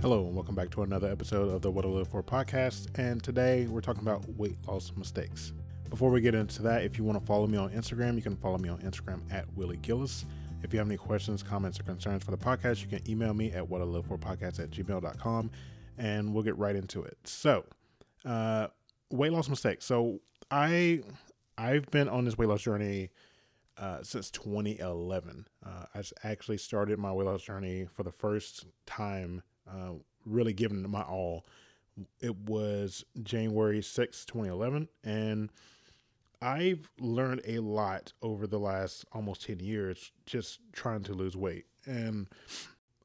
Hello, 0.00 0.26
and 0.26 0.36
welcome 0.36 0.54
back 0.54 0.70
to 0.70 0.82
another 0.82 1.10
episode 1.10 1.52
of 1.52 1.62
the 1.62 1.70
What 1.72 1.84
I 1.84 1.88
Live 1.88 2.06
For 2.06 2.22
podcast. 2.22 2.96
And 2.96 3.20
today 3.20 3.66
we're 3.66 3.80
talking 3.80 4.02
about 4.02 4.24
weight 4.36 4.56
loss 4.68 4.92
mistakes. 4.96 5.52
Before 5.90 6.08
we 6.12 6.20
get 6.20 6.36
into 6.36 6.62
that, 6.62 6.84
if 6.84 6.96
you 6.96 7.02
want 7.02 7.18
to 7.18 7.26
follow 7.26 7.48
me 7.48 7.58
on 7.58 7.70
Instagram, 7.70 8.14
you 8.14 8.22
can 8.22 8.36
follow 8.36 8.58
me 8.58 8.68
on 8.68 8.78
Instagram 8.82 9.20
at 9.32 9.52
Willie 9.56 9.78
Gillis. 9.78 10.26
If 10.62 10.72
you 10.72 10.78
have 10.78 10.86
any 10.86 10.96
questions, 10.96 11.42
comments, 11.42 11.80
or 11.80 11.82
concerns 11.82 12.22
for 12.22 12.30
the 12.30 12.38
podcast, 12.38 12.82
you 12.82 12.86
can 12.86 13.00
email 13.10 13.34
me 13.34 13.50
at 13.50 13.68
what 13.68 13.80
I 13.80 13.84
live 13.84 14.06
for 14.06 14.16
podcast 14.16 14.60
at 14.60 14.70
gmail.com 14.70 15.50
and 15.98 16.32
we'll 16.32 16.44
get 16.44 16.56
right 16.56 16.76
into 16.76 17.02
it. 17.02 17.18
So, 17.24 17.64
uh, 18.28 18.68
weight 19.10 19.32
loss 19.32 19.48
mistakes. 19.48 19.84
So 19.84 20.20
I 20.50 21.00
I've 21.56 21.90
been 21.90 22.08
on 22.08 22.24
this 22.24 22.36
weight 22.36 22.48
loss 22.48 22.62
journey 22.62 23.10
uh, 23.78 24.02
since 24.02 24.30
2011. 24.30 25.46
Uh, 25.64 25.84
I 25.94 26.02
actually 26.22 26.58
started 26.58 26.98
my 26.98 27.12
weight 27.12 27.26
loss 27.26 27.42
journey 27.42 27.86
for 27.94 28.02
the 28.02 28.12
first 28.12 28.66
time 28.86 29.42
uh, 29.68 29.92
really 30.24 30.52
giving 30.52 30.88
my 30.88 31.02
all. 31.02 31.46
It 32.20 32.36
was 32.36 33.04
January 33.22 33.82
6, 33.82 34.24
2011, 34.24 34.88
and 35.02 35.50
I've 36.40 36.88
learned 37.00 37.40
a 37.44 37.58
lot 37.58 38.12
over 38.22 38.46
the 38.46 38.58
last 38.58 39.04
almost 39.12 39.44
10 39.46 39.58
years 39.58 40.12
just 40.24 40.60
trying 40.72 41.02
to 41.04 41.12
lose 41.12 41.36
weight. 41.36 41.64
And 41.86 42.28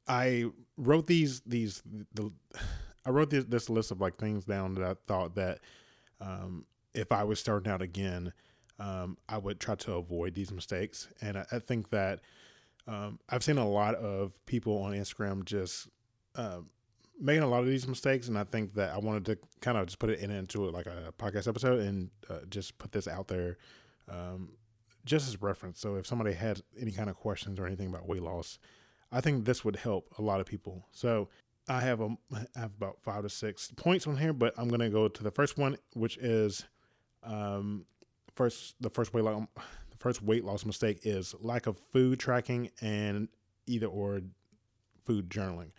I 0.06 0.44
wrote 0.76 1.08
these, 1.08 1.40
these, 1.40 1.82
the, 2.12 2.30
I 3.06 3.10
wrote 3.10 3.30
this, 3.30 3.44
this 3.44 3.68
list 3.68 3.90
of 3.90 4.00
like 4.00 4.16
things 4.16 4.44
down 4.44 4.74
that 4.74 4.84
I 4.84 4.94
thought 5.06 5.34
that 5.34 5.60
um, 6.20 6.64
if 6.94 7.12
I 7.12 7.24
was 7.24 7.38
starting 7.38 7.70
out 7.70 7.82
again, 7.82 8.32
um, 8.78 9.16
I 9.28 9.38
would 9.38 9.60
try 9.60 9.74
to 9.74 9.94
avoid 9.94 10.34
these 10.34 10.52
mistakes. 10.52 11.08
And 11.20 11.38
I, 11.38 11.46
I 11.52 11.58
think 11.58 11.90
that 11.90 12.20
um, 12.86 13.18
I've 13.28 13.44
seen 13.44 13.58
a 13.58 13.68
lot 13.68 13.94
of 13.94 14.34
people 14.46 14.78
on 14.82 14.92
Instagram 14.92 15.44
just 15.44 15.88
uh, 16.34 16.60
making 17.20 17.42
a 17.42 17.48
lot 17.48 17.60
of 17.60 17.66
these 17.66 17.86
mistakes, 17.86 18.28
and 18.28 18.38
I 18.38 18.44
think 18.44 18.74
that 18.74 18.92
I 18.92 18.98
wanted 18.98 19.24
to 19.26 19.38
kind 19.60 19.78
of 19.78 19.86
just 19.86 19.98
put 19.98 20.10
it 20.10 20.20
in 20.20 20.30
into 20.30 20.66
it 20.66 20.74
like 20.74 20.86
a 20.86 21.12
podcast 21.18 21.48
episode 21.48 21.80
and 21.80 22.10
uh, 22.28 22.40
just 22.48 22.76
put 22.78 22.92
this 22.92 23.08
out 23.08 23.28
there, 23.28 23.56
um, 24.10 24.50
just 25.04 25.28
as 25.28 25.40
reference. 25.40 25.80
So 25.80 25.96
if 25.96 26.06
somebody 26.06 26.32
had 26.32 26.60
any 26.78 26.92
kind 26.92 27.08
of 27.08 27.16
questions 27.16 27.58
or 27.58 27.66
anything 27.66 27.88
about 27.88 28.08
weight 28.08 28.22
loss, 28.22 28.58
I 29.12 29.20
think 29.20 29.44
this 29.44 29.64
would 29.64 29.76
help 29.76 30.12
a 30.18 30.22
lot 30.22 30.40
of 30.40 30.46
people. 30.46 30.86
So 30.90 31.28
I 31.68 31.80
have 31.80 32.00
a 32.00 32.16
I 32.34 32.60
have 32.60 32.72
about 32.76 32.98
five 33.02 33.22
to 33.22 33.28
six 33.28 33.70
points 33.76 34.06
on 34.06 34.16
here, 34.16 34.32
but 34.32 34.54
I'm 34.58 34.68
gonna 34.68 34.90
go 34.90 35.08
to 35.08 35.22
the 35.22 35.30
first 35.30 35.56
one, 35.56 35.76
which 35.94 36.18
is 36.18 36.64
um, 37.22 37.86
first 38.34 38.74
the 38.80 38.90
first 38.90 39.14
weight 39.14 39.24
loss 39.24 39.46
the 39.90 39.96
first 39.98 40.22
weight 40.22 40.44
loss 40.44 40.64
mistake 40.64 41.00
is 41.04 41.34
lack 41.40 41.66
of 41.66 41.78
food 41.92 42.18
tracking 42.18 42.70
and 42.80 43.28
either 43.66 43.86
or 43.86 44.20
food 45.06 45.30
journaling. 45.30 45.70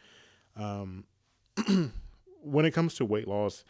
Um, 0.55 1.05
when 2.41 2.65
it 2.65 2.71
comes 2.71 2.95
to 2.95 3.05
weight 3.05 3.27
loss, 3.27 3.63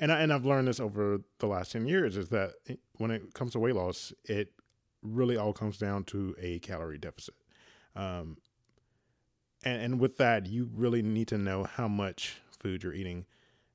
and 0.00 0.10
I, 0.10 0.20
and 0.20 0.32
I've 0.32 0.46
learned 0.46 0.68
this 0.68 0.80
over 0.80 1.20
the 1.38 1.46
last 1.46 1.70
ten 1.72 1.86
years, 1.86 2.16
is 2.16 2.28
that 2.30 2.54
when 2.98 3.10
it 3.12 3.34
comes 3.34 3.52
to 3.52 3.60
weight 3.60 3.76
loss, 3.76 4.12
it 4.24 4.52
really 5.02 5.36
all 5.36 5.52
comes 5.52 5.78
down 5.78 6.04
to 6.04 6.34
a 6.40 6.58
calorie 6.60 6.98
deficit. 6.98 7.34
Um, 7.94 8.36
and, 9.62 9.82
and 9.82 10.00
with 10.00 10.16
that, 10.18 10.46
you 10.46 10.70
really 10.74 11.02
need 11.02 11.28
to 11.28 11.38
know 11.38 11.64
how 11.64 11.88
much 11.88 12.40
food 12.58 12.82
you're 12.82 12.94
eating. 12.94 13.26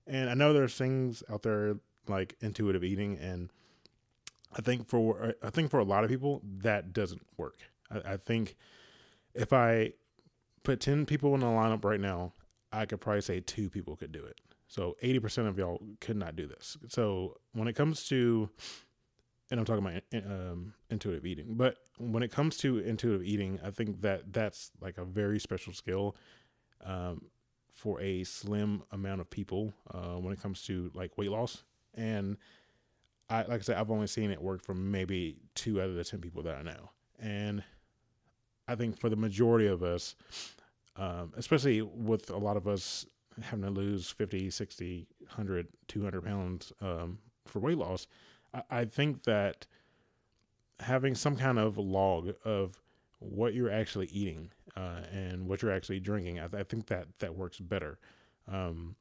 And 0.06 0.30
I 0.30 0.34
know 0.34 0.54
there's 0.54 0.76
things 0.76 1.24
out 1.30 1.44
there 1.44 1.78
like 2.08 2.36
intuitive 2.40 2.84
eating, 2.84 3.18
and 3.18 3.50
I 4.56 4.62
think 4.62 4.88
for 4.88 5.36
I 5.44 5.50
think 5.50 5.70
for 5.70 5.80
a 5.80 5.84
lot 5.84 6.04
of 6.04 6.10
people 6.10 6.42
that 6.60 6.94
doesn't 6.94 7.26
work. 7.38 7.58
I, 7.92 8.14
I 8.14 8.18
think 8.18 8.56
if 9.34 9.52
I 9.52 9.94
put 10.64 10.80
ten 10.80 11.06
people 11.06 11.36
in 11.36 11.42
a 11.42 11.46
lineup 11.46 11.84
right 11.84 12.00
now 12.00 12.34
I 12.72 12.86
could 12.86 13.02
probably 13.02 13.22
say 13.22 13.40
two 13.40 13.70
people 13.70 13.96
could 13.96 14.12
do 14.12 14.24
it. 14.24 14.40
So 14.68 14.98
80% 15.02 15.48
of 15.48 15.58
y'all 15.58 15.82
could 16.02 16.18
not 16.18 16.36
do 16.36 16.46
this. 16.46 16.78
So 16.90 17.38
when 17.54 17.68
it 17.68 17.74
comes 17.74 18.08
to, 18.10 18.50
and 19.50 19.60
I'm 19.60 19.66
talking 19.66 19.86
about 19.86 20.04
um, 20.26 20.74
intuitive 20.90 21.26
eating, 21.26 21.56
but 21.56 21.78
when 21.98 22.22
it 22.24 22.32
comes 22.32 22.58
to 22.58 22.80
intuitive 22.80 23.24
eating, 23.24 23.60
I 23.64 23.72
think 23.72 24.02
that 24.02 24.34
that's 24.34 24.72
like 24.82 24.98
a 24.98 25.06
very 25.06 25.40
special 25.40 25.74
skill 25.74 26.16
um, 26.84 27.26
for 27.72 28.02
a 28.02 28.24
slim 28.24 28.84
amount 28.92 29.22
of 29.22 29.30
people 29.30 29.74
uh, 29.94 30.16
when 30.16 30.34
it 30.34 30.42
comes 30.42 30.64
to 30.64 30.92
like 30.94 31.18
weight 31.18 31.32
loss. 31.32 31.64
And 31.94 32.38
I, 33.30 33.44
like 33.44 33.60
I 33.60 33.64
said, 33.64 33.78
I've 33.78 33.92
only 33.92 34.08
seen 34.08 34.32
it 34.32 34.42
work 34.42 34.64
for 34.64 34.74
maybe 34.74 35.38
two 35.56 35.82
out 35.82 35.90
of 35.90 35.96
the 35.96 36.04
10 36.04 36.20
people 36.20 36.44
that 36.44 36.56
I 36.56 36.62
know. 36.64 36.90
And 37.20 37.64
I 38.68 38.76
think 38.76 39.00
for 39.00 39.10
the 39.10 39.16
majority 39.16 39.68
of 39.68 39.82
us, 39.82 40.16
um, 40.98 41.34
especially 41.38 41.82
with 41.82 42.30
a 42.30 42.38
lot 42.38 42.58
of 42.58 42.68
us 42.68 43.06
having 43.42 43.64
to 43.64 43.70
lose 43.70 44.10
50, 44.10 44.50
60, 44.50 45.08
100, 45.20 45.68
200 45.88 46.26
pounds 46.26 46.74
um, 46.82 47.20
for 47.46 47.60
weight 47.60 47.78
loss, 47.78 48.08
I, 48.54 48.62
I 48.70 48.86
think 48.86 49.24
that 49.24 49.66
having 50.80 51.16
some 51.16 51.36
kind 51.36 51.58
of 51.58 51.78
log 51.78 52.34
of 52.46 52.80
what 53.20 53.54
you're 53.54 53.72
actually 53.72 54.08
eating 54.08 54.52
uh, 54.76 55.02
and 55.12 55.48
what 55.48 55.62
you're 55.62 55.72
actually 55.72 56.00
drinking, 56.00 56.40
I, 56.40 56.46
I, 56.46 56.64
think 56.64 56.88
that 56.88 57.08
that 57.20 57.36
works 57.36 57.58
better. 57.60 57.98
Um, 58.52 58.96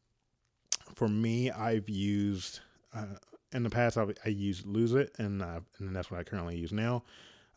for 0.95 1.09
me, 1.09 1.51
I've 1.51 1.89
used 1.89 2.61
uh, 2.95 3.17
in 3.53 3.63
the 3.63 3.71
past 3.71 3.97
I've 3.97 4.13
I 4.25 4.31
used 4.31 4.67
Lose 4.67 4.95
It, 4.95 5.13
and 5.19 5.43
uh, 5.43 5.61
and 5.79 5.95
that's 5.95 6.11
what 6.11 6.21
I 6.21 6.25
currently 6.25 6.57
use 6.57 6.73
now. 6.73 7.03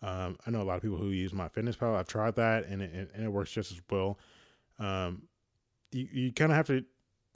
Um, 0.02 0.38
I 0.46 0.52
know 0.52 0.62
a 0.62 0.64
lot 0.64 0.78
of 0.78 0.82
people 0.82 0.98
who 0.98 1.10
use 1.10 1.32
MyFitnessPal. 1.32 1.96
I've 1.96 2.08
tried 2.08 2.36
that, 2.36 2.66
and 2.66 2.82
it, 2.82 3.12
and 3.14 3.24
it 3.24 3.30
works 3.30 3.52
just 3.52 3.72
as 3.72 3.82
well. 3.90 4.18
Um, 4.80 5.24
you 5.92 6.08
you 6.12 6.32
kind 6.32 6.52
of 6.52 6.58
have 6.58 6.68
to 6.68 6.84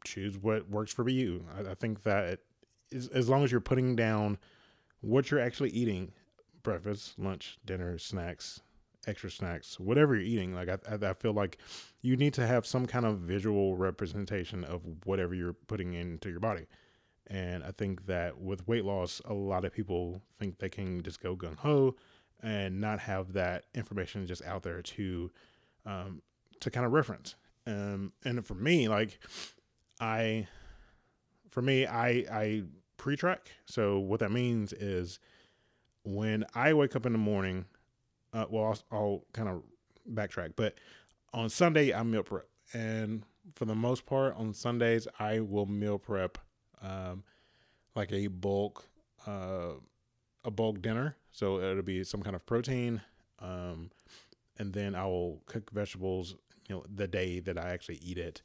choose 0.06 0.38
what 0.38 0.70
works 0.70 0.94
for 0.94 1.08
you. 1.10 1.46
I, 1.58 1.72
I 1.72 1.74
think 1.76 2.04
that 2.04 2.40
is, 2.94 3.08
as 3.10 3.30
long 3.30 3.44
as 3.44 3.52
you're 3.52 3.62
putting 3.62 3.96
down 3.96 4.38
what 5.02 5.30
you're 5.30 5.40
actually 5.40 5.70
eating, 5.72 6.12
breakfast, 6.64 7.20
lunch, 7.20 7.58
dinner, 7.66 7.98
snacks, 7.98 8.62
extra 9.08 9.30
snacks, 9.30 9.80
whatever 9.80 10.16
you're 10.16 10.24
eating. 10.24 10.54
Like 10.54 10.70
I, 10.70 11.08
I 11.08 11.14
feel 11.14 11.34
like 11.34 11.58
you 12.02 12.16
need 12.16 12.34
to 12.36 12.48
have 12.48 12.66
some 12.66 12.86
kind 12.86 13.06
of 13.06 13.20
visual 13.20 13.76
representation 13.76 14.64
of 14.64 14.82
whatever 15.06 15.36
you're 15.36 15.54
putting 15.54 15.94
into 15.94 16.30
your 16.30 16.40
body. 16.40 16.68
And 17.28 17.64
I 17.64 17.72
think 17.72 18.06
that 18.06 18.40
with 18.40 18.68
weight 18.68 18.86
loss, 18.86 19.22
a 19.26 19.34
lot 19.34 19.66
of 19.66 19.74
people 19.74 20.22
think 20.40 20.60
they 20.60 20.70
can 20.70 21.02
just 21.04 21.22
go 21.22 21.36
gung 21.36 21.58
ho 21.58 21.96
and 22.42 22.82
not 22.82 23.00
have 23.00 23.34
that 23.34 23.66
information 23.74 24.28
just 24.28 24.44
out 24.44 24.64
there 24.64 24.82
to 24.82 25.32
um, 25.86 26.22
to 26.60 26.70
kind 26.70 26.86
of 26.86 26.92
reference. 26.92 27.36
Um, 27.66 28.12
and 28.26 28.46
for 28.46 28.56
me, 28.56 28.88
like 28.90 29.20
I, 30.00 30.48
for 31.50 31.62
me, 31.62 31.86
I 31.86 32.26
I 32.32 32.64
pre-track. 32.98 33.52
So 33.66 34.00
what 34.00 34.20
that 34.20 34.32
means 34.32 34.74
is 34.74 35.20
when 36.04 36.46
I 36.54 36.74
wake 36.74 36.96
up 36.96 37.06
in 37.06 37.12
the 37.12 37.18
morning, 37.18 37.66
uh, 38.34 38.46
well, 38.50 38.66
I'll, 38.92 38.98
I'll 38.98 39.24
kind 39.34 39.50
of 39.50 39.64
backtrack, 40.14 40.54
but 40.56 40.76
on 41.34 41.50
Sunday 41.50 41.94
I 41.94 42.04
meal 42.04 42.24
prep, 42.24 42.48
and 42.74 43.24
for 43.56 43.66
the 43.66 43.76
most 43.76 44.06
part 44.06 44.36
on 44.38 44.54
Sundays 44.54 45.08
I 45.20 45.40
will 45.40 45.66
meal 45.66 45.98
prep, 45.98 46.38
um, 46.82 47.24
like 47.96 48.12
a 48.12 48.28
bulk, 48.28 48.86
uh, 49.28 49.74
a 50.44 50.52
bulk 50.52 50.82
dinner. 50.82 51.16
So 51.32 51.60
it'll 51.60 51.82
be 51.84 52.04
some 52.04 52.22
kind 52.22 52.36
of 52.36 52.46
protein, 52.46 53.02
um, 53.40 53.90
and 54.60 54.74
then 54.74 54.94
I 54.94 55.06
will 55.06 55.42
cook 55.46 55.72
vegetables, 55.72 56.36
you 56.68 56.76
know, 56.76 56.84
the 56.94 57.08
day 57.08 57.40
that 57.40 57.58
I 57.58 57.70
actually 57.70 58.00
eat 58.04 58.18
it, 58.18 58.42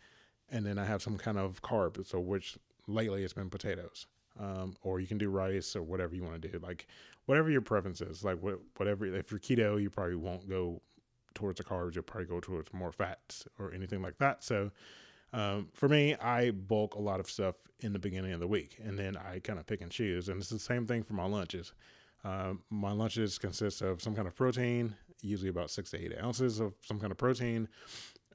and 0.51 0.65
then 0.65 0.79
I 0.79 0.85
have 0.85 1.03
some 1.03 1.19
kind 1.19 1.39
of 1.39 1.61
carb. 1.63 2.07
So 2.07 2.21
which 2.21 2.57
lately 2.87 3.25
it's 3.25 3.35
been 3.35 3.51
potatoes, 3.51 4.07
um, 4.39 4.75
or 4.83 5.01
you 5.01 5.07
can 5.07 5.19
do 5.19 5.31
rice 5.31 5.77
or 5.77 5.83
whatever 5.83 6.15
you 6.15 6.23
want 6.23 6.41
to 6.41 6.49
do, 6.49 6.59
like 6.59 6.87
whatever 7.27 7.51
your 7.51 7.61
preference 7.61 8.01
is. 8.01 8.25
Like 8.25 8.39
whatever, 8.77 9.07
if 9.07 9.31
you're 9.31 9.41
keto, 9.41 9.81
you 9.81 9.91
probably 9.91 10.17
won't 10.17 10.49
go 10.49 10.81
towards 11.35 11.59
the 11.59 11.65
carbs. 11.65 11.95
You'll 11.95 12.05
probably 12.05 12.27
go 12.27 12.41
towards 12.41 12.73
more 12.73 12.93
fats 12.93 13.47
or 13.59 13.73
anything 13.73 14.03
like 14.03 14.19
that. 14.19 14.43
So. 14.45 14.71
Um, 15.33 15.69
for 15.75 15.91
me, 15.91 16.15
I 16.15 16.53
bulk 16.53 16.95
a 16.95 17.01
lot 17.01 17.21
of 17.21 17.29
stuff 17.31 17.57
in 17.81 17.93
the 17.93 17.99
beginning 17.99 18.33
of 18.33 18.41
the 18.41 18.47
week, 18.47 18.79
and 18.83 18.99
then 18.99 19.15
I 19.15 19.41
kind 19.41 19.59
of 19.59 19.67
pick 19.67 19.83
and 19.83 19.91
choose. 19.91 20.31
And 20.31 20.41
it's 20.41 20.49
the 20.49 20.59
same 20.59 20.87
thing 20.87 21.03
for 21.03 21.13
my 21.13 21.27
lunches. 21.27 21.75
Uh, 22.25 22.55
my 22.71 22.93
lunches 22.93 23.39
consist 23.39 23.83
of 23.83 24.03
some 24.03 24.15
kind 24.15 24.27
of 24.27 24.35
protein, 24.35 24.95
usually 25.21 25.51
about 25.51 25.71
six 25.71 25.91
to 25.91 26.03
eight 26.03 26.13
ounces 26.23 26.61
of 26.61 26.75
some 26.83 26.99
kind 26.99 27.13
of 27.13 27.19
protein, 27.19 27.69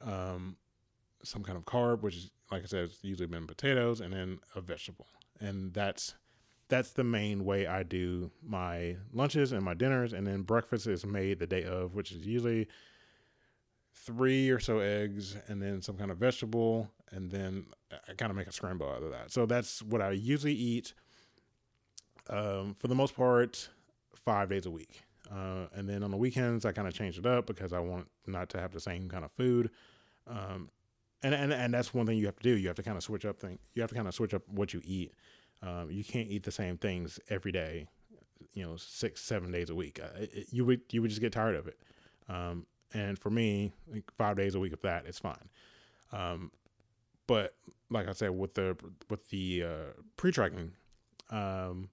um, 0.02 0.56
some 1.24 1.44
kind 1.44 1.58
of 1.58 1.66
carb, 1.66 2.02
which 2.02 2.16
is 2.16 2.32
like 2.52 2.64
I 2.64 2.66
said, 2.66 2.86
it's 2.86 3.04
usually 3.04 3.28
been 3.28 3.48
potatoes, 3.48 4.02
and 4.02 4.14
then 4.14 4.40
a 4.56 4.62
vegetable. 4.62 5.08
And 5.40 5.74
that's 5.74 6.16
that's 6.70 6.92
the 6.92 7.04
main 7.04 7.46
way 7.46 7.68
I 7.68 7.84
do 7.84 8.32
my 8.42 8.96
lunches 9.12 9.52
and 9.52 9.64
my 9.64 9.74
dinners, 9.74 10.14
and 10.14 10.26
then 10.26 10.42
breakfast 10.42 10.88
is 10.88 11.06
made 11.06 11.40
the 11.40 11.48
day 11.48 11.64
of, 11.64 11.94
which 11.94 12.12
is 12.12 12.26
usually 12.26 12.68
three 13.94 14.50
or 14.50 14.60
so 14.60 14.80
eggs 14.80 15.36
and 15.48 15.62
then 15.62 15.82
some 15.82 15.96
kind 15.96 16.12
of 16.12 16.18
vegetable 16.18 16.90
and 17.14 17.30
then 17.30 17.66
I 17.92 18.14
kind 18.14 18.32
of 18.32 18.36
make 18.36 18.48
a 18.48 18.52
scramble 18.52 18.90
out 18.90 19.04
of 19.04 19.12
that. 19.12 19.32
So 19.32 19.46
that's 19.46 19.82
what 19.84 20.02
I 20.02 20.12
usually 20.12 20.54
eat. 20.54 20.94
Um, 22.30 22.76
for 22.80 22.88
the 22.88 22.96
most 22.96 23.16
part, 23.16 23.70
five 24.26 24.50
days 24.50 24.66
a 24.66 24.72
week. 24.72 25.04
Uh, 25.32 25.68
and 25.74 25.88
then 25.88 26.04
on 26.04 26.12
the 26.12 26.18
weekends, 26.18 26.66
I 26.66 26.72
kind 26.72 26.88
of 26.88 26.94
change 26.94 27.18
it 27.18 27.26
up 27.26 27.46
because 27.46 27.72
I 27.74 27.80
want 27.80 28.08
not 28.26 28.50
to 28.50 28.60
have 28.60 28.72
the 28.72 28.80
same 28.80 29.10
kind 29.10 29.24
of 29.24 29.32
food. 29.32 29.70
Um, 30.28 30.70
and, 31.24 31.34
and 31.34 31.54
and 31.54 31.74
that's 31.74 31.94
one 31.94 32.06
thing 32.06 32.18
you 32.18 32.26
have 32.26 32.36
to 32.36 32.44
do. 32.44 32.56
You 32.58 32.68
have 32.68 32.76
to 32.76 32.84
kind 32.84 32.98
of 32.98 33.04
switch 33.04 33.26
up 33.26 33.40
thing. 33.40 33.58
You 33.74 33.82
have 33.82 33.90
to 33.90 33.96
kind 33.96 34.08
of 34.08 34.14
switch 34.14 34.34
up 34.34 34.44
what 34.48 34.74
you 34.74 34.82
eat. 34.84 35.14
Um, 35.62 35.90
you 35.90 36.04
can't 36.04 36.30
eat 36.30 36.44
the 36.44 36.52
same 36.52 36.78
things 36.78 37.20
every 37.30 37.52
day. 37.52 37.88
You 38.54 38.66
know, 38.66 38.76
six 38.76 39.22
seven 39.22 39.52
days 39.52 39.70
a 39.70 39.76
week. 39.76 40.00
Uh, 40.04 40.20
it, 40.20 40.48
you 40.52 40.66
would 40.66 40.82
you 40.92 41.02
would 41.02 41.10
just 41.10 41.22
get 41.22 41.32
tired 41.32 41.56
of 41.56 41.68
it. 41.68 41.80
Um, 42.30 42.66
and 42.94 43.18
for 43.18 43.30
me, 43.30 43.72
like 43.92 44.04
five 44.18 44.38
days 44.38 44.56
a 44.56 44.60
week 44.60 44.74
of 44.74 44.82
that 44.82 45.06
is 45.08 45.18
fine. 45.18 45.50
Um, 46.12 46.52
but 47.26 47.56
like 47.90 48.08
I 48.08 48.14
said, 48.14 48.32
with 48.32 48.54
the 48.54 48.78
with 49.10 49.30
the 49.30 49.64
uh, 49.64 50.02
pre-tracking, 50.18 50.72
um, 51.30 51.90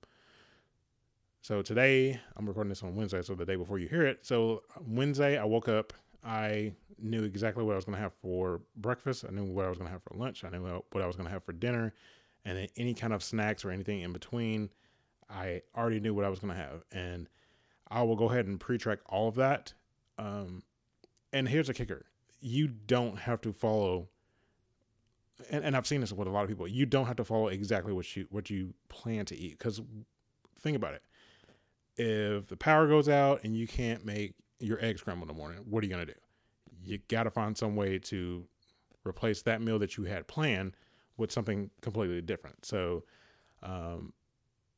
so 1.43 1.63
today 1.63 2.21
I'm 2.37 2.47
recording 2.47 2.69
this 2.69 2.83
on 2.83 2.95
Wednesday, 2.95 3.23
so 3.23 3.35
the 3.35 3.47
day 3.47 3.57
before 3.57 3.79
you 3.79 3.89
hear 3.89 4.05
it. 4.05 4.27
So 4.27 4.63
Wednesday, 4.87 5.39
I 5.39 5.45
woke 5.45 5.69
up. 5.69 5.93
I 6.25 6.73
knew 6.99 7.25
exactly 7.25 7.65
what 7.65 7.73
I 7.73 7.77
was 7.77 7.85
going 7.85 7.97
to 7.97 8.03
have 8.03 8.13
for 8.21 8.61
breakfast. 8.77 9.25
I 9.27 9.33
knew 9.33 9.45
what 9.45 9.65
I 9.65 9.69
was 9.69 9.79
going 9.79 9.89
to 9.89 9.93
have 9.93 10.03
for 10.03 10.15
lunch. 10.17 10.45
I 10.45 10.51
knew 10.51 10.63
what 10.63 11.03
I 11.03 11.07
was 11.07 11.17
going 11.17 11.27
to 11.27 11.33
have 11.33 11.45
for 11.45 11.53
dinner, 11.53 11.95
and 12.45 12.69
any 12.77 12.95
kind 12.95 13.13
of 13.13 13.23
snacks 13.23 13.65
or 13.65 13.71
anything 13.71 14.01
in 14.01 14.13
between. 14.13 14.71
I 15.29 15.63
already 15.77 16.01
knew 16.01 16.13
what 16.13 16.25
I 16.25 16.29
was 16.29 16.41
going 16.41 16.55
to 16.55 16.61
have, 16.61 16.85
and 16.93 17.29
I 17.89 18.03
will 18.03 18.17
go 18.17 18.29
ahead 18.29 18.47
and 18.47 18.59
pre-track 18.59 18.99
all 19.07 19.29
of 19.29 19.37
that. 19.37 19.73
Um, 20.19 20.63
and 21.33 21.49
here's 21.49 21.69
a 21.69 21.75
kicker: 21.75 22.07
you 22.41 22.69
don't 22.69 23.19
have 23.21 23.41
to 23.43 23.53
follow. 23.53 24.09
And, 25.51 25.65
and 25.65 25.75
I've 25.75 25.87
seen 25.87 26.03
this 26.03 26.13
with 26.13 26.29
a 26.29 26.31
lot 26.31 26.43
of 26.43 26.49
people. 26.49 26.69
You 26.69 26.85
don't 26.85 27.07
have 27.07 27.17
to 27.17 27.25
follow 27.25 27.49
exactly 27.49 27.95
what 27.95 28.15
you 28.15 28.27
what 28.31 28.51
you 28.51 28.75
plan 28.89 29.25
to 29.27 29.37
eat 29.37 29.59
because 29.59 29.81
think 30.61 30.77
about 30.77 30.93
it 30.93 31.03
if 31.97 32.47
the 32.47 32.57
power 32.57 32.87
goes 32.87 33.09
out 33.09 33.45
and 33.45 33.55
you 33.55 33.67
can't 33.67 34.05
make 34.05 34.35
your 34.61 34.83
egg 34.85 34.99
scramble 34.99 35.25
in 35.25 35.29
the 35.29 35.39
morning, 35.39 35.61
what 35.69 35.83
are 35.83 35.87
you 35.87 35.93
going 35.93 36.07
to 36.07 36.13
do? 36.13 36.19
You 36.83 36.99
got 37.09 37.25
to 37.25 37.31
find 37.31 37.57
some 37.57 37.77
way 37.77 37.99
to 37.99 38.45
replace 39.05 39.43
that 39.43 39.61
meal 39.61 39.79
that 39.79 39.97
you 39.97 40.05
had 40.05 40.27
planned 40.27 40.77
with 41.17 41.33
something 41.33 41.71
completely 41.81 42.21
different. 42.23 42.65
So, 42.65 43.05
um, 43.63 44.13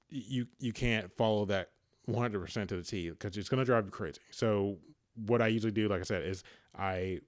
you 0.09 0.47
you 0.59 0.73
can't 0.73 1.11
follow 1.13 1.45
that 1.47 1.71
100% 2.09 2.69
to 2.69 2.77
the 2.77 2.83
T 2.83 3.11
because 3.11 3.37
it's 3.37 3.49
going 3.49 3.59
to 3.59 3.65
drive 3.65 3.85
you 3.87 3.91
crazy. 3.91 4.21
So, 4.31 4.79
what 5.27 5.41
I 5.41 5.47
usually 5.47 5.73
do, 5.73 5.89
like 5.89 6.01
I 6.01 6.05
said, 6.05 6.25
is 6.25 6.43
I 6.77 7.21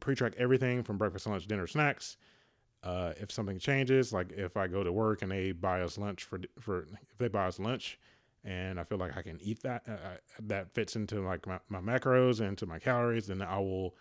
pre-track 0.00 0.34
everything 0.38 0.82
from 0.82 0.98
breakfast, 0.98 1.26
lunch, 1.26 1.46
dinner, 1.46 1.66
snacks. 1.66 2.16
Uh, 2.82 3.12
if 3.20 3.30
something 3.30 3.58
changes, 3.58 4.12
like 4.12 4.32
if 4.32 4.56
I 4.56 4.66
go 4.66 4.82
to 4.82 4.92
work 4.92 5.22
and 5.22 5.30
they 5.30 5.52
buy 5.52 5.82
us 5.82 5.98
lunch 5.98 6.24
for 6.24 6.40
for 6.58 6.82
if 7.10 7.18
they 7.18 7.28
buy 7.28 7.46
us 7.46 7.60
lunch 7.60 7.98
and 8.44 8.80
I 8.80 8.84
feel 8.84 8.98
like 8.98 9.16
I 9.16 9.22
can 9.22 9.38
eat 9.40 9.62
that. 9.62 9.82
Uh, 9.88 9.92
uh, 9.92 10.16
that 10.40 10.74
fits 10.74 10.96
into 10.96 11.20
like 11.20 11.46
my, 11.46 11.58
my 11.68 11.80
macros 11.80 12.40
and 12.40 12.48
into 12.48 12.66
my 12.66 12.78
calories. 12.78 13.26
Then 13.26 13.42
I 13.42 13.58
will 13.58 13.94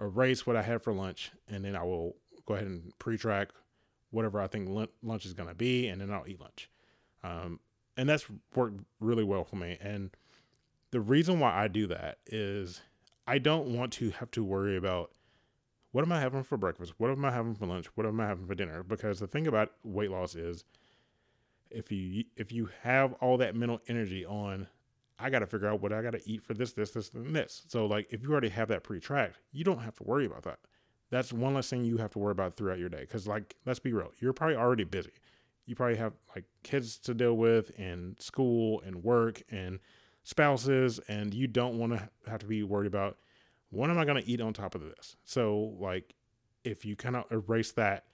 erase 0.00 0.46
what 0.46 0.56
I 0.56 0.62
had 0.62 0.82
for 0.82 0.92
lunch, 0.92 1.32
and 1.48 1.64
then 1.64 1.76
I 1.76 1.82
will 1.82 2.16
go 2.46 2.54
ahead 2.54 2.66
and 2.66 2.92
pre-track 2.98 3.48
whatever 4.10 4.40
I 4.40 4.46
think 4.46 4.68
lunch 5.02 5.26
is 5.26 5.34
going 5.34 5.48
to 5.48 5.54
be, 5.54 5.88
and 5.88 6.00
then 6.00 6.10
I'll 6.10 6.26
eat 6.26 6.40
lunch. 6.40 6.70
Um, 7.22 7.60
and 7.96 8.08
that's 8.08 8.26
worked 8.54 8.80
really 9.00 9.24
well 9.24 9.44
for 9.44 9.56
me. 9.56 9.78
And 9.80 10.10
the 10.90 11.00
reason 11.00 11.40
why 11.40 11.54
I 11.54 11.68
do 11.68 11.86
that 11.88 12.18
is 12.26 12.80
I 13.26 13.38
don't 13.38 13.68
want 13.68 13.92
to 13.94 14.10
have 14.10 14.30
to 14.32 14.44
worry 14.44 14.76
about 14.76 15.10
what 15.92 16.04
am 16.04 16.12
I 16.12 16.20
having 16.20 16.42
for 16.42 16.56
breakfast, 16.56 16.94
what 16.98 17.10
am 17.10 17.24
I 17.24 17.30
having 17.30 17.54
for 17.54 17.66
lunch, 17.66 17.86
what 17.94 18.06
am 18.06 18.20
I 18.20 18.26
having 18.26 18.46
for 18.46 18.54
dinner. 18.54 18.82
Because 18.82 19.18
the 19.18 19.26
thing 19.26 19.46
about 19.46 19.72
weight 19.82 20.10
loss 20.10 20.34
is 20.34 20.64
if 21.70 21.90
you 21.90 22.24
if 22.36 22.52
you 22.52 22.68
have 22.82 23.12
all 23.14 23.36
that 23.38 23.54
mental 23.54 23.80
energy 23.88 24.24
on 24.24 24.66
I 25.18 25.30
got 25.30 25.38
to 25.40 25.46
figure 25.46 25.68
out 25.68 25.80
what 25.80 25.92
I 25.92 26.02
got 26.02 26.12
to 26.12 26.20
eat 26.28 26.42
for 26.42 26.54
this, 26.54 26.72
this, 26.72 26.90
this, 26.90 27.10
and 27.14 27.34
this. 27.34 27.62
So, 27.68 27.86
like, 27.86 28.06
if 28.10 28.22
you 28.22 28.30
already 28.30 28.50
have 28.50 28.68
that 28.68 28.82
pre-tracked, 28.82 29.38
you 29.52 29.64
don't 29.64 29.78
have 29.78 29.94
to 29.96 30.04
worry 30.04 30.26
about 30.26 30.42
that. 30.42 30.58
That's 31.10 31.32
one 31.32 31.54
less 31.54 31.70
thing 31.70 31.84
you 31.84 31.96
have 31.98 32.10
to 32.10 32.18
worry 32.18 32.32
about 32.32 32.56
throughout 32.56 32.78
your 32.78 32.88
day. 32.88 33.00
Because, 33.00 33.26
like, 33.26 33.56
let's 33.64 33.78
be 33.78 33.92
real, 33.92 34.12
you're 34.18 34.32
probably 34.32 34.56
already 34.56 34.84
busy. 34.84 35.12
You 35.64 35.74
probably 35.74 35.96
have 35.96 36.12
like 36.34 36.44
kids 36.62 36.98
to 36.98 37.14
deal 37.14 37.34
with, 37.34 37.72
and 37.78 38.20
school, 38.20 38.82
and 38.84 39.02
work, 39.02 39.42
and 39.50 39.78
spouses, 40.22 41.00
and 41.08 41.32
you 41.32 41.46
don't 41.46 41.78
want 41.78 41.92
to 41.94 42.08
have 42.28 42.40
to 42.40 42.46
be 42.46 42.62
worried 42.62 42.86
about 42.86 43.16
what 43.70 43.90
am 43.90 43.98
I 43.98 44.04
going 44.04 44.22
to 44.22 44.30
eat 44.30 44.40
on 44.40 44.52
top 44.52 44.74
of 44.74 44.82
this. 44.82 45.16
So, 45.24 45.76
like, 45.80 46.14
if 46.62 46.84
you 46.84 46.94
kind 46.94 47.16
of 47.16 47.24
erase 47.30 47.72
that 47.72 48.04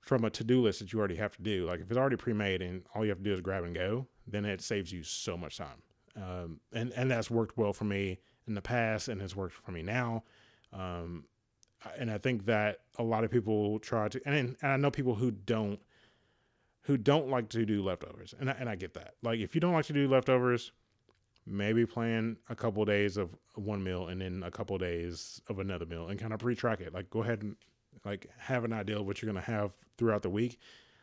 from 0.00 0.24
a 0.24 0.30
to-do 0.30 0.62
list 0.62 0.80
that 0.80 0.92
you 0.92 0.98
already 0.98 1.16
have 1.16 1.36
to 1.36 1.42
do. 1.42 1.66
Like 1.66 1.80
if 1.80 1.90
it's 1.90 1.98
already 1.98 2.16
pre-made 2.16 2.62
and 2.62 2.82
all 2.94 3.04
you 3.04 3.10
have 3.10 3.18
to 3.18 3.24
do 3.24 3.32
is 3.32 3.40
grab 3.40 3.64
and 3.64 3.74
go, 3.74 4.06
then 4.26 4.44
it 4.44 4.60
saves 4.60 4.92
you 4.92 5.02
so 5.02 5.36
much 5.36 5.58
time. 5.58 5.82
Um, 6.16 6.60
and 6.72 6.92
and 6.94 7.10
that's 7.10 7.30
worked 7.30 7.56
well 7.56 7.72
for 7.72 7.84
me 7.84 8.18
in 8.46 8.54
the 8.54 8.62
past, 8.62 9.08
and 9.08 9.20
has 9.20 9.36
worked 9.36 9.54
for 9.54 9.70
me 9.70 9.82
now. 9.82 10.24
Um, 10.72 11.24
and 11.98 12.10
I 12.10 12.18
think 12.18 12.46
that 12.46 12.80
a 12.98 13.02
lot 13.02 13.24
of 13.24 13.30
people 13.30 13.78
try 13.78 14.08
to, 14.08 14.20
and, 14.26 14.56
and 14.60 14.72
I 14.72 14.76
know 14.76 14.90
people 14.90 15.14
who 15.14 15.30
don't 15.30 15.80
who 16.82 16.96
don't 16.96 17.28
like 17.28 17.48
to 17.50 17.64
do 17.64 17.82
leftovers, 17.82 18.34
and 18.38 18.50
I, 18.50 18.56
and 18.58 18.68
I 18.68 18.74
get 18.74 18.94
that. 18.94 19.14
Like 19.22 19.38
if 19.38 19.54
you 19.54 19.60
don't 19.60 19.72
like 19.72 19.86
to 19.86 19.92
do 19.92 20.08
leftovers, 20.08 20.72
maybe 21.46 21.86
plan 21.86 22.36
a 22.48 22.56
couple 22.56 22.84
days 22.84 23.16
of 23.16 23.30
one 23.54 23.82
meal 23.82 24.08
and 24.08 24.20
then 24.20 24.42
a 24.44 24.50
couple 24.50 24.76
days 24.78 25.40
of 25.48 25.58
another 25.58 25.86
meal, 25.86 26.08
and 26.08 26.18
kind 26.18 26.32
of 26.32 26.40
pre-track 26.40 26.80
it. 26.80 26.92
Like 26.92 27.08
go 27.10 27.22
ahead 27.22 27.42
and 27.42 27.56
like 28.04 28.28
have 28.38 28.64
an 28.64 28.72
idea 28.72 28.98
of 28.98 29.06
what 29.06 29.20
you're 29.20 29.32
gonna 29.32 29.44
have 29.44 29.72
throughout 29.98 30.22
the 30.22 30.30
week. 30.30 30.58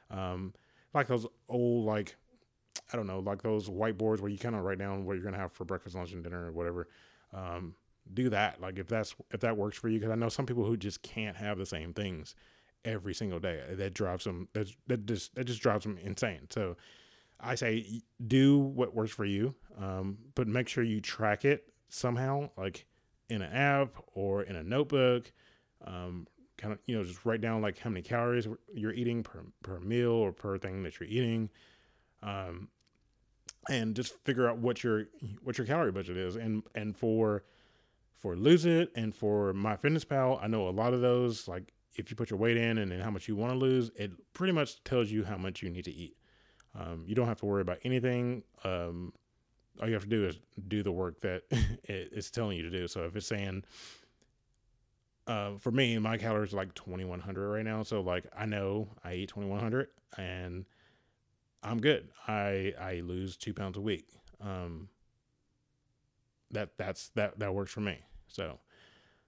Um, 0.10 0.54
like 0.94 1.07
those 1.07 1.25
old 1.50 1.86
like 1.86 2.16
I 2.92 2.95
don't 2.95 3.07
know, 3.07 3.19
like 3.19 3.42
those 3.42 3.69
whiteboards 3.69 4.22
where 4.22 4.30
you 4.30 4.38
kind 4.38 4.56
of 4.56 4.63
write 4.63 4.80
down 4.80 5.06
what 5.06 5.13
you're 5.13 5.24
gonna 5.24 5.38
have 5.38 5.51
for 5.51 5.66
breakfast, 5.66 5.95
lunch, 5.95 6.13
and 6.13 6.24
dinner 6.24 6.48
or 6.48 6.51
whatever. 6.51 6.88
Um, 7.34 7.75
do 8.13 8.30
that. 8.30 8.62
Like 8.62 8.80
if 8.80 8.88
that's 8.88 9.16
if 9.31 9.42
that 9.42 9.57
works 9.57 9.78
for 9.78 9.89
you, 9.89 10.00
because 10.00 10.12
I 10.12 10.16
know 10.16 10.30
some 10.30 10.45
people 10.45 10.66
who 10.66 10.78
just 10.78 11.01
can't 11.01 11.36
have 11.36 11.57
the 11.57 11.66
same 11.66 11.94
things 11.94 12.36
every 12.86 13.13
single 13.13 13.40
day. 13.40 13.62
That 13.72 13.94
drives 13.94 14.24
them. 14.24 14.48
That 14.54 14.68
that 14.88 15.06
just 15.06 15.36
that 15.36 15.45
just 15.45 15.62
drives 15.62 15.83
them 15.83 15.98
insane. 16.01 16.48
So 16.50 16.78
I 17.40 17.56
say 17.56 18.01
do 18.25 18.57
what 18.57 18.95
works 18.95 19.12
for 19.12 19.25
you, 19.25 19.54
um, 19.80 20.18
but 20.36 20.48
make 20.48 20.68
sure 20.68 20.83
you 20.83 21.01
track 21.01 21.45
it 21.45 21.72
somehow, 21.90 22.50
like 22.57 22.86
in 23.30 23.42
an 23.42 23.51
app 23.51 23.95
or 24.13 24.44
in 24.44 24.56
a 24.56 24.63
notebook. 24.63 25.31
Um, 25.86 26.28
kind 26.57 26.74
of 26.74 26.80
you 26.86 26.98
know 26.98 27.04
just 27.04 27.25
write 27.25 27.42
down 27.42 27.62
like 27.62 27.77
how 27.77 27.89
many 27.89 28.01
calories 28.01 28.48
you're 28.74 28.94
eating 28.94 29.24
per 29.24 29.44
per 29.63 29.80
meal 29.80 30.12
or 30.12 30.31
per 30.31 30.57
thing 30.57 30.83
that 30.83 31.00
you're 31.00 31.09
eating 31.09 31.50
um 32.24 32.68
and 33.69 33.95
just 33.95 34.14
figure 34.23 34.49
out 34.49 34.57
what 34.57 34.83
your 34.83 35.06
what 35.44 35.57
your 35.57 35.68
calorie 35.68 35.92
budget 35.92 36.18
is. 36.18 36.35
And 36.35 36.64
and 36.76 36.95
for 36.95 37.44
for 38.14 38.35
lose 38.35 38.66
it 38.66 38.92
and 38.95 39.14
for 39.14 39.54
MyFitnessPal 39.54 40.44
i 40.44 40.47
know 40.47 40.68
a 40.68 40.71
lot 40.71 40.94
of 40.94 41.02
those 41.02 41.47
like 41.47 41.71
if 41.95 42.09
you 42.09 42.16
put 42.16 42.30
your 42.30 42.40
weight 42.40 42.57
in 42.57 42.78
and 42.78 42.92
then 42.92 42.99
how 42.99 43.09
much 43.09 43.28
you 43.28 43.35
want 43.35 43.52
to 43.52 43.57
lose 43.57 43.92
it 43.95 44.11
pretty 44.33 44.54
much 44.54 44.83
tells 44.83 45.09
you 45.09 45.23
how 45.23 45.37
much 45.37 45.61
you 45.61 45.69
need 45.69 45.85
to 45.85 45.94
eat. 45.94 46.16
Um, 46.76 47.04
you 47.07 47.16
don't 47.16 47.28
have 47.28 47.40
to 47.40 47.45
worry 47.45 47.61
about 47.61 47.80
anything. 47.83 48.44
Um, 48.64 49.14
all 49.81 49.87
you 49.87 49.94
have 49.94 50.04
to 50.04 50.09
do 50.09 50.26
is 50.28 50.40
do 50.68 50.83
the 50.83 50.92
work 50.92 51.19
that 51.21 51.44
it's 51.83 52.30
telling 52.30 52.56
you 52.57 52.64
to 52.64 52.69
do. 52.69 52.87
So 52.87 53.04
if 53.06 53.16
it's 53.16 53.28
saying 53.28 53.64
uh, 55.28 55.57
for 55.57 55.72
me, 55.72 55.98
my 56.00 56.18
calories 56.18 56.54
are 56.54 56.57
like 56.57 56.74
2100 56.74 57.50
right 57.50 57.66
now. 57.66 57.84
So 57.84 58.02
like 58.02 58.26
I 58.36 58.46
know 58.46 58.88
I 59.04 59.14
eat 59.16 59.30
2100 59.30 59.90
and 60.18 60.66
I'm 61.64 61.80
good. 61.80 62.10
I 62.28 62.74
I 62.80 63.02
lose 63.04 63.36
two 63.36 63.54
pounds 63.54 63.78
a 63.78 63.81
week. 63.81 64.07
Um, 64.42 64.90
that 66.52 66.78
that's 66.78 67.10
that 67.10 67.40
that 67.40 67.54
works 67.54 67.72
for 67.72 67.81
me. 67.81 68.00
So 68.28 68.60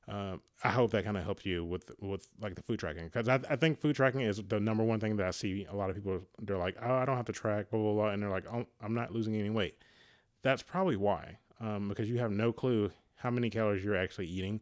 uh, 0.08 0.38
I 0.64 0.70
hope 0.70 0.92
that 0.92 1.04
kind 1.04 1.18
of 1.18 1.24
helps 1.24 1.46
you 1.46 1.66
with 1.66 1.92
with 2.00 2.28
like 2.42 2.56
the 2.56 2.64
food 2.64 2.80
tracking 2.80 3.06
because 3.06 3.28
I, 3.28 3.40
I 3.50 3.58
think 3.58 3.80
food 3.80 3.96
tracking 3.96 4.22
is 4.22 4.42
the 4.48 4.60
number 4.60 4.84
one 4.84 5.00
thing 5.00 5.18
that 5.18 5.28
I 5.28 5.32
see 5.32 5.68
a 5.70 5.76
lot 5.76 5.90
of 5.90 5.96
people 5.96 6.22
they're 6.42 6.58
like 6.58 6.78
oh 6.82 6.96
I 6.96 7.06
don't 7.06 7.18
have 7.18 7.26
to 7.26 7.34
track 7.34 7.70
blah 7.70 7.80
blah 7.80 7.94
blah 7.94 8.10
and 8.10 8.24
they're 8.24 8.30
like 8.30 8.46
oh, 8.52 8.66
I'm 8.82 8.94
not 8.94 9.12
losing 9.12 9.36
any 9.36 9.50
weight. 9.50 9.76
That's 10.44 10.64
probably 10.64 10.96
why 10.96 11.40
um, 11.60 11.90
because 11.90 12.10
you 12.10 12.20
have 12.20 12.32
no 12.32 12.54
clue 12.54 12.90
how 13.16 13.30
many 13.30 13.50
calories 13.50 13.84
you're 13.84 13.98
actually 13.98 14.28
eating. 14.28 14.62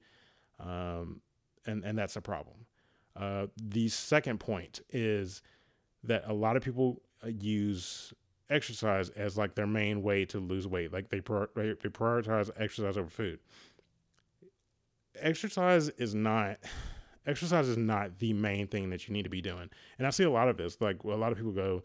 Um, 0.59 1.21
and 1.67 1.83
and 1.83 1.97
that's 1.97 2.15
a 2.15 2.21
problem. 2.21 2.65
Uh, 3.15 3.47
the 3.61 3.87
second 3.89 4.39
point 4.39 4.81
is 4.89 5.41
that 6.03 6.23
a 6.27 6.33
lot 6.33 6.55
of 6.55 6.63
people 6.63 7.01
uh, 7.23 7.27
use 7.27 8.13
exercise 8.49 9.09
as 9.09 9.37
like 9.37 9.55
their 9.55 9.67
main 9.67 10.01
way 10.01 10.25
to 10.25 10.39
lose 10.39 10.67
weight. 10.67 10.93
Like 10.93 11.09
they 11.09 11.19
they 11.19 11.89
prioritize 11.89 12.49
exercise 12.57 12.97
over 12.97 13.09
food. 13.09 13.39
Exercise 15.19 15.89
is 15.89 16.13
not 16.13 16.57
exercise 17.25 17.67
is 17.67 17.77
not 17.77 18.19
the 18.19 18.33
main 18.33 18.67
thing 18.67 18.89
that 18.89 19.07
you 19.07 19.13
need 19.13 19.23
to 19.23 19.29
be 19.29 19.41
doing. 19.41 19.69
And 19.97 20.07
I 20.07 20.11
see 20.11 20.23
a 20.23 20.31
lot 20.31 20.47
of 20.47 20.57
this. 20.57 20.79
Like 20.79 21.03
a 21.03 21.09
lot 21.09 21.31
of 21.31 21.37
people 21.37 21.51
go, 21.51 21.83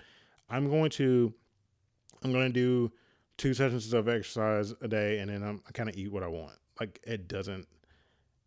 I'm 0.48 0.70
going 0.70 0.90
to 0.90 1.32
I'm 2.22 2.32
going 2.32 2.46
to 2.46 2.52
do 2.52 2.92
two 3.38 3.54
sessions 3.54 3.92
of 3.92 4.08
exercise 4.08 4.74
a 4.80 4.88
day, 4.88 5.18
and 5.18 5.30
then 5.30 5.42
I'm, 5.42 5.60
I 5.66 5.72
kind 5.72 5.88
of 5.88 5.96
eat 5.96 6.12
what 6.12 6.22
I 6.22 6.28
want. 6.28 6.56
Like 6.78 7.00
it 7.04 7.26
doesn't 7.26 7.66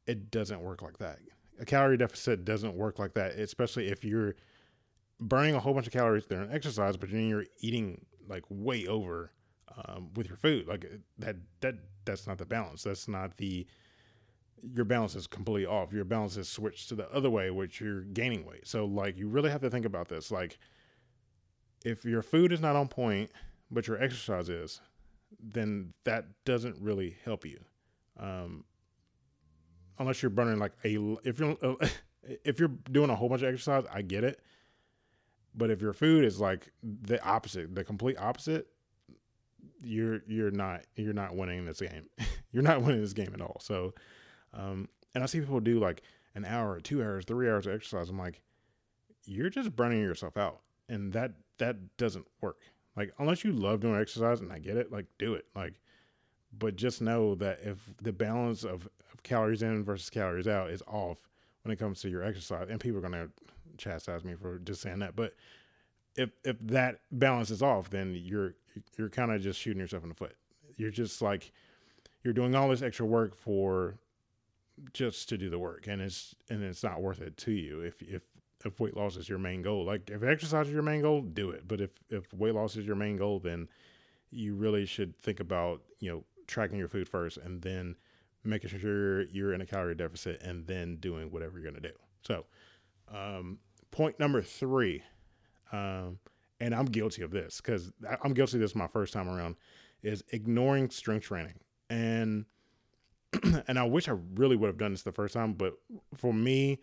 it 0.08 0.32
doesn't 0.32 0.62
work 0.62 0.82
like 0.82 0.98
that. 1.00 1.20
A 1.60 1.66
calorie 1.66 1.98
deficit 1.98 2.46
doesn't 2.46 2.76
work 2.76 3.00
like 3.00 3.14
that, 3.14 3.34
especially 3.34 3.88
if 3.88 4.04
you're 4.04 4.36
burning 5.20 5.56
a 5.56 5.60
whole 5.60 5.74
bunch 5.74 5.88
of 5.88 5.94
calories 5.94 6.26
during 6.26 6.52
exercise, 6.52 6.98
but 6.98 7.12
then 7.12 7.28
you're 7.28 7.46
eating 7.62 8.06
like 8.28 8.44
way 8.50 8.88
over 8.88 9.32
um, 9.86 10.10
with 10.16 10.28
your 10.28 10.38
food. 10.38 10.68
Like 10.68 10.86
that, 11.20 11.38
that 11.62 11.76
that's 12.04 12.28
not 12.28 12.38
the 12.38 12.46
balance. 12.46 12.84
That's 12.84 13.08
not 13.08 13.38
the 13.38 13.66
your 14.74 14.86
balance 14.86 15.16
is 15.16 15.28
completely 15.28 15.66
off. 15.66 15.94
Your 15.94 16.06
balance 16.06 16.38
is 16.38 16.50
switched 16.50 16.90
to 16.90 16.96
the 16.96 17.10
other 17.12 17.30
way, 17.30 17.52
which 17.52 17.80
you're 17.80 18.02
gaining 18.02 18.46
weight. 18.46 18.68
So 18.68 18.86
like 18.86 19.18
you 19.18 19.28
really 19.28 19.50
have 19.50 19.62
to 19.62 19.70
think 19.70 19.86
about 19.86 20.08
this. 20.08 20.32
Like 20.32 20.58
if 21.84 22.04
your 22.04 22.22
food 22.22 22.52
is 22.52 22.62
not 22.62 22.76
on 22.76 22.88
point, 22.88 23.32
but 23.70 23.88
your 23.88 24.02
exercise 24.02 24.50
is, 24.50 24.82
then 25.40 25.94
that 26.04 26.26
doesn't 26.46 26.78
really 26.80 27.18
help 27.24 27.46
you. 27.46 27.60
Um, 28.20 28.64
unless 30.00 30.22
you're 30.22 30.30
burning 30.30 30.60
like 30.60 30.74
a 30.84 30.98
if 31.24 31.40
you're 31.40 31.58
uh, 31.62 31.88
if 32.44 32.60
you're 32.60 32.72
doing 32.92 33.10
a 33.10 33.16
whole 33.16 33.30
bunch 33.30 33.42
of 33.42 33.50
exercise, 33.50 33.86
I 33.92 34.02
get 34.02 34.24
it. 34.24 34.42
But 35.58 35.72
if 35.72 35.82
your 35.82 35.94
food 35.94 36.25
is 36.25 36.40
like 36.40 36.72
the 36.84 37.24
opposite, 37.24 37.74
the 37.74 37.84
complete 37.84 38.18
opposite, 38.20 38.68
you're 39.82 40.22
you're 40.28 40.52
not 40.52 40.82
you're 40.96 41.14
not 41.14 41.36
winning 41.36 41.66
this 41.66 41.80
game. 41.80 42.10
you're 42.52 42.64
not 42.64 42.82
winning 42.82 43.02
this 43.02 43.14
game 43.14 43.32
at 43.34 43.42
all. 43.42 43.58
So, 43.62 43.94
um, 44.54 44.90
and 45.14 45.24
I 45.24 45.28
see 45.28 45.40
people 45.40 45.60
do 45.60 45.80
like 45.80 46.02
an 46.36 46.46
hour, 46.46 46.80
two 46.80 47.02
hours, 47.02 47.25
three 47.25 47.50
hours 47.50 47.68
of 47.68 47.74
exercise. 47.74 48.10
I'm 48.10 48.20
like, 48.20 48.42
you're 49.25 49.50
just 49.50 49.75
burning 49.75 50.02
yourself 50.02 50.38
out, 50.38 50.62
and 50.90 51.14
that 51.14 51.34
that 51.60 51.98
doesn't 51.98 52.25
work. 52.42 52.58
Like 52.96 53.14
unless 53.20 53.44
you 53.44 53.52
love 53.52 53.80
doing 53.80 54.00
exercise, 54.00 54.42
and 54.42 54.52
I 54.52 54.60
get 54.60 54.78
it, 54.78 54.92
like 54.92 55.06
do 55.18 55.34
it. 55.36 55.46
Like, 55.56 55.80
but 56.58 56.76
just 56.76 57.02
know 57.02 57.36
that 57.36 57.60
if 57.64 57.78
the 58.02 58.14
balance 58.14 58.64
of, 58.64 58.88
of 59.14 59.24
calories 59.24 59.64
in 59.64 59.84
versus 59.84 60.10
calories 60.10 60.48
out 60.48 60.70
is 60.70 60.82
off 60.88 61.18
when 61.64 61.72
it 61.72 61.78
comes 61.78 62.02
to 62.02 62.10
your 62.10 62.24
exercise, 62.24 62.68
and 62.70 62.80
people 62.80 63.00
are 63.00 63.02
gonna 63.02 63.30
chastise 63.78 64.24
me 64.24 64.34
for 64.36 64.60
just 64.60 64.82
saying 64.82 65.00
that, 65.00 65.16
but 65.16 65.36
if 66.16 66.30
if 66.44 66.58
that 66.62 67.00
balance 67.12 67.52
is 67.52 67.62
off, 67.62 67.90
then 67.90 68.16
you're 68.16 68.56
you're 68.98 69.10
kind 69.10 69.32
of 69.32 69.42
just 69.42 69.60
shooting 69.60 69.80
yourself 69.80 70.04
in 70.04 70.10
the 70.10 70.16
foot. 70.16 70.36
You're 70.78 70.92
just 70.92 71.22
like 71.22 71.52
you're 72.24 72.34
doing 72.34 72.56
all 72.56 72.70
this 72.70 72.82
extra 72.82 73.06
work 73.06 73.36
for 73.36 73.96
just 74.94 75.30
to 75.30 75.38
do 75.38 75.50
the 75.50 75.60
work, 75.60 75.88
and 75.88 76.02
it's 76.02 76.36
and 76.50 76.64
it's 76.64 76.84
not 76.84 77.02
worth 77.02 77.22
it 77.22 77.38
to 77.38 77.52
you 77.52 77.82
if 77.82 78.02
if 78.02 78.24
if 78.66 78.80
weight 78.80 78.96
loss 78.96 79.18
is 79.18 79.30
your 79.30 79.38
main 79.38 79.62
goal. 79.62 79.86
Like 79.86 80.10
if 80.10 80.24
exercise 80.24 80.68
is 80.68 80.74
your 80.74 80.84
main 80.84 81.02
goal, 81.02 81.22
do 81.22 81.52
it. 81.52 81.68
But 81.68 81.82
if 81.82 81.92
if 82.10 82.34
weight 82.34 82.56
loss 82.56 82.76
is 82.76 82.86
your 82.86 82.96
main 82.96 83.18
goal, 83.18 83.40
then 83.40 83.68
you 84.32 84.56
really 84.56 84.86
should 84.86 85.16
think 85.18 85.40
about 85.40 85.82
you 86.00 86.12
know 86.12 86.24
tracking 86.48 86.78
your 86.78 86.88
food 86.88 87.08
first, 87.08 87.38
and 87.38 87.62
then 87.62 87.96
making 88.44 88.70
sure 88.70 89.24
you're 89.24 89.54
in 89.54 89.62
a 89.62 89.66
calorie 89.66 89.96
deficit, 89.96 90.42
and 90.42 90.66
then 90.68 90.98
doing 90.98 91.32
whatever 91.32 91.60
you're 91.60 91.70
gonna 91.70 91.82
do. 91.82 91.94
So, 92.22 92.46
um, 93.14 93.60
point 93.92 94.20
number 94.20 94.42
three, 94.42 95.04
um, 95.72 96.20
and 96.60 96.74
I'm 96.74 96.86
guilty 96.86 97.22
of 97.22 97.32
this 97.32 97.62
because 97.62 97.92
I'm 98.24 98.34
guilty 98.34 98.58
of 98.58 98.62
this 98.62 98.75
my 98.75 98.88
first 98.88 99.14
time 99.14 99.30
around, 99.30 99.56
is 100.04 100.24
ignoring 100.30 100.90
strength 100.90 101.25
training. 101.25 101.56
And 101.90 102.46
and 103.68 103.78
I 103.78 103.84
wish 103.84 104.08
I 104.08 104.16
really 104.36 104.56
would 104.56 104.68
have 104.68 104.78
done 104.78 104.92
this 104.92 105.04
the 105.04 105.12
first 105.12 105.34
time, 105.34 105.54
but 105.54 105.74
for 106.16 106.34
me, 106.34 106.80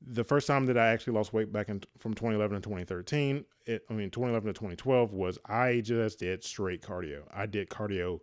the 0.00 0.24
first 0.24 0.46
time 0.46 0.66
that 0.66 0.78
I 0.78 0.88
actually 0.88 1.12
lost 1.12 1.32
weight 1.32 1.52
back 1.52 1.68
in 1.68 1.82
from 1.98 2.14
2011 2.14 2.56
to 2.56 2.68
2013, 2.68 3.44
it, 3.66 3.84
I 3.90 3.92
mean 3.92 4.10
2011 4.10 4.46
to 4.46 4.52
2012 4.52 5.12
was 5.12 5.38
I 5.46 5.80
just 5.80 6.20
did 6.20 6.42
straight 6.42 6.82
cardio. 6.82 7.22
I 7.32 7.46
did 7.46 7.68
cardio 7.68 8.20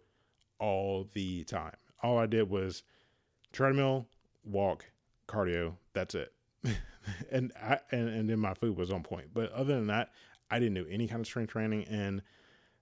all 0.59 1.07
the 1.13 1.43
time. 1.43 1.75
All 2.01 2.17
I 2.17 2.25
did 2.25 2.49
was 2.49 2.83
treadmill, 3.51 4.07
walk, 4.43 4.85
cardio. 5.27 5.75
That's 5.93 6.15
it. 6.15 6.33
and 7.31 7.51
I 7.61 7.79
and, 7.91 8.09
and 8.09 8.29
then 8.29 8.39
my 8.39 8.53
food 8.53 8.77
was 8.77 8.91
on 8.91 9.03
point. 9.03 9.29
But 9.33 9.51
other 9.51 9.75
than 9.75 9.87
that, 9.87 10.11
I 10.49 10.59
didn't 10.59 10.75
do 10.75 10.87
any 10.89 11.07
kind 11.07 11.21
of 11.21 11.27
strength 11.27 11.51
training. 11.51 11.85
And 11.85 12.21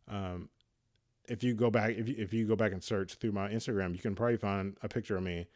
um, 0.08 0.50
if 1.28 1.44
you 1.44 1.54
go 1.54 1.70
back, 1.70 1.92
if 1.92 2.08
you, 2.08 2.16
if 2.18 2.34
you 2.34 2.46
go 2.46 2.56
back 2.56 2.72
and 2.72 2.84
search 2.84 3.16
through 3.16 3.32
my 3.32 3.50
Instagram, 3.50 3.94
you 3.94 4.00
can 4.00 4.16
probably 4.16 4.38
find 4.38 4.78
a 4.82 4.90
picture 4.90 5.18
of 5.18 5.24
me 5.24 5.48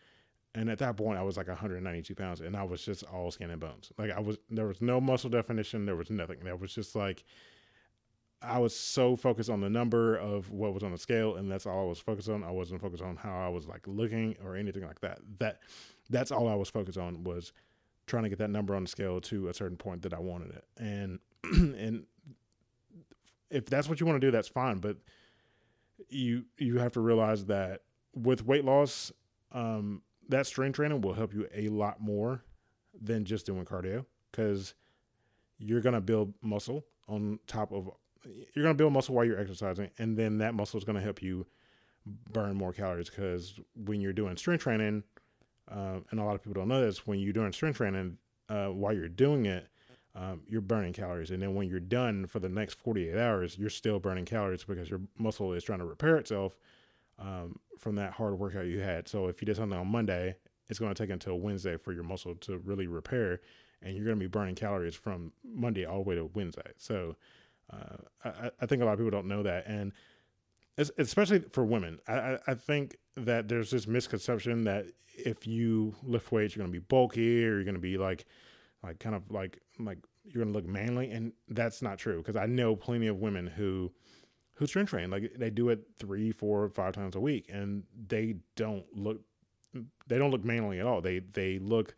and 0.56 0.70
at 0.70 0.80
that 0.80 0.98
point, 0.98 1.20
I 1.20 1.22
was 1.22 1.38
like 1.38 1.48
192 1.48 2.16
pounds, 2.16 2.42
and 2.42 2.56
I 2.56 2.64
was 2.64 2.84
just 2.84 3.04
all 3.04 3.30
skin 3.30 3.52
and 3.52 3.60
bones. 3.60 3.92
Like 3.98 4.12
I 4.12 4.20
was, 4.20 4.38
there 4.50 4.66
was 4.66 4.82
no 4.82 5.00
muscle 5.00 5.30
definition. 5.30 5.86
There 5.86 5.96
was 5.96 6.10
nothing. 6.10 6.40
There 6.44 6.56
was 6.56 6.74
just 6.74 6.96
like 6.96 7.24
I 8.42 8.60
was 8.60 8.76
so 8.76 9.16
focused 9.16 9.50
on 9.50 9.60
the 9.60 9.70
number 9.70 10.16
of 10.16 10.50
what 10.50 10.74
was 10.74 10.84
on 10.84 10.92
the 10.92 10.98
scale, 10.98 11.36
and 11.36 11.52
that's 11.52 11.66
all 11.66 11.86
I 11.86 11.90
was 11.90 12.00
focused 12.00 12.30
on. 12.30 12.44
I 12.44 12.52
wasn't 12.52 12.82
focused 12.82 13.04
on 13.04 13.18
how 13.18 13.38
I 13.38 13.50
was 13.50 13.68
like 13.68 13.86
looking 13.86 14.38
or 14.44 14.56
anything 14.56 14.84
like 14.84 15.02
that. 15.02 15.20
That 15.40 15.60
that's 16.10 16.32
all 16.32 16.48
I 16.48 16.56
was 16.56 16.70
focused 16.70 16.98
on 16.98 17.24
was 17.24 17.52
trying 18.08 18.24
to 18.24 18.30
get 18.30 18.40
that 18.40 18.50
number 18.50 18.76
on 18.76 18.84
the 18.84 18.90
scale 18.90 19.20
to 19.22 19.50
a 19.50 19.54
certain 19.54 19.78
point 19.78 20.02
that 20.04 20.14
I 20.14 20.20
wanted 20.20 20.52
it. 20.52 20.64
And 20.78 21.20
and 21.44 22.06
if 23.50 23.66
that's 23.66 23.90
what 23.90 24.00
you 24.00 24.06
want 24.06 24.22
to 24.22 24.26
do, 24.26 24.32
that's 24.32 24.48
fine. 24.48 24.78
But 24.80 24.98
you 26.08 26.46
you 26.58 26.78
have 26.78 26.94
to 26.94 27.02
realize 27.02 27.46
that 27.46 27.82
with 28.16 28.46
weight 28.46 28.64
loss, 28.64 29.12
um, 29.52 30.02
that 30.30 30.48
strength 30.48 30.78
training 30.78 31.02
will 31.02 31.14
help 31.14 31.34
you 31.34 31.48
a 31.54 31.68
lot 31.68 32.00
more 32.00 32.44
than 33.00 33.26
just 33.26 33.46
doing 33.46 33.66
cardio 33.66 34.06
because 34.32 34.74
you're 35.58 35.82
to 35.82 36.02
build 36.02 36.34
muscle 36.42 36.86
on 37.08 37.40
top 37.48 37.72
of 37.72 37.90
you're 38.26 38.64
going 38.64 38.76
to 38.76 38.78
build 38.78 38.94
muscle 38.94 39.16
while 39.16 39.26
you're 39.26 39.40
exercising 39.40 39.90
and 39.98 40.18
then 40.18 40.38
that 40.38 40.54
muscle 40.54 40.78
is 40.78 40.84
going 40.84 40.96
to 40.96 41.02
help 41.02 41.22
you 41.22 41.46
burn 42.32 42.56
more 42.56 42.74
calories 42.74 43.10
because 43.10 43.60
when 43.86 44.02
you're 44.02 44.14
doing 44.14 44.36
strength 44.36 44.64
training 44.64 45.04
uh, 45.72 46.00
and 46.12 46.20
a 46.20 46.24
lot 46.24 46.36
of 46.36 46.42
people 46.42 46.54
don't 46.60 46.68
know 46.68 46.82
this 46.82 47.06
when 47.06 47.20
you're 47.20 47.34
doing 47.34 47.52
strength 47.52 47.78
training 47.78 48.18
uh, 48.50 48.68
while 48.68 48.94
you're 48.94 49.08
doing 49.08 49.46
it 49.46 49.68
um, 50.16 50.42
you're 50.48 50.62
burning 50.62 50.92
calories 50.92 51.32
and 51.32 51.42
then 51.42 51.54
when 51.54 51.70
you're 51.70 51.80
done 51.80 52.26
for 52.26 52.40
the 52.40 52.50
next 52.50 52.76
48 52.80 53.18
hours 53.18 53.58
you're 53.58 53.70
still 53.70 54.00
burning 54.00 54.26
calories 54.26 54.64
because 54.64 54.90
your 54.90 55.02
muscle 55.18 55.54
is 55.54 55.64
trying 55.64 55.80
to 55.80 55.86
repair 55.86 56.18
itself 56.18 56.58
um, 57.22 57.60
from 57.78 57.96
that 57.96 58.14
hard 58.14 58.38
workout 58.40 58.66
you 58.66 58.80
had. 58.80 59.08
So 59.08 59.28
if 59.28 59.42
you 59.42 59.46
did 59.46 59.58
something 59.58 59.78
on 59.78 59.88
Monday, 59.88 60.36
it's 60.70 60.80
going 60.80 60.94
to 60.94 61.02
take 61.04 61.12
until 61.12 61.40
Wednesday 61.40 61.78
for 61.78 61.92
your 61.94 62.04
muscle 62.04 62.36
to 62.36 62.58
really 62.60 62.88
repair, 62.88 63.42
and 63.82 63.96
you're 63.96 64.06
going 64.06 64.18
to 64.18 64.24
be 64.24 64.28
burning 64.28 64.56
calories 64.56 64.96
from 64.96 65.32
Monday 65.44 65.86
all 65.86 66.04
the 66.04 66.10
way 66.10 66.16
to 66.16 66.30
Wednesday. 66.34 66.72
So 66.78 67.16
Uh, 67.72 67.98
I, 68.24 68.52
I, 68.62 68.66
think 68.66 68.82
a 68.82 68.86
lot 68.86 68.94
of 68.94 69.00
people 69.00 69.12
don't 69.12 69.28
know 69.28 69.44
that, 69.44 69.68
and 69.68 69.94
especially 70.98 71.40
for 71.52 71.64
women, 71.64 72.00
I, 72.08 72.38
I 72.48 72.54
think 72.56 72.98
that 73.16 73.48
there's 73.48 73.70
this 73.70 73.88
misconception 73.88 74.64
that 74.64 74.88
if 75.16 75.46
you 75.46 75.94
lift 76.04 76.32
weights, 76.32 76.56
you're 76.56 76.64
going 76.64 76.74
to 76.74 76.80
be 76.80 76.86
bulky 76.88 77.46
or 77.46 77.56
you're 77.56 77.64
going 77.64 77.76
to 77.76 77.82
be 77.82 77.98
like, 77.98 78.26
like 78.84 79.00
kind 79.00 79.16
of 79.16 79.30
like 79.30 79.60
like 79.78 80.00
you're 80.26 80.44
going 80.44 80.54
to 80.54 80.58
look 80.58 80.68
manly, 80.68 81.12
and 81.12 81.34
that's 81.50 81.82
not 81.82 81.98
true 81.98 82.18
because 82.18 82.36
I 82.36 82.46
know 82.46 82.76
plenty 82.76 83.08
of 83.08 83.18
women 83.18 83.48
who 83.48 83.92
who 84.54 84.68
strength 84.68 84.90
train. 84.90 85.10
Like 85.10 85.34
they 85.38 85.50
do 85.50 85.70
it 85.70 85.82
three, 85.98 86.32
four, 86.32 86.70
five 86.70 86.94
times 86.94 87.16
a 87.16 87.20
week, 87.20 87.50
and 87.52 87.84
they 88.08 88.36
don't 88.56 88.86
look 88.94 89.22
they 90.08 90.18
don't 90.18 90.32
look 90.32 90.46
manly 90.46 90.80
at 90.80 90.86
all. 90.86 91.02
They 91.02 91.20
they 91.20 91.60
look 91.60 91.96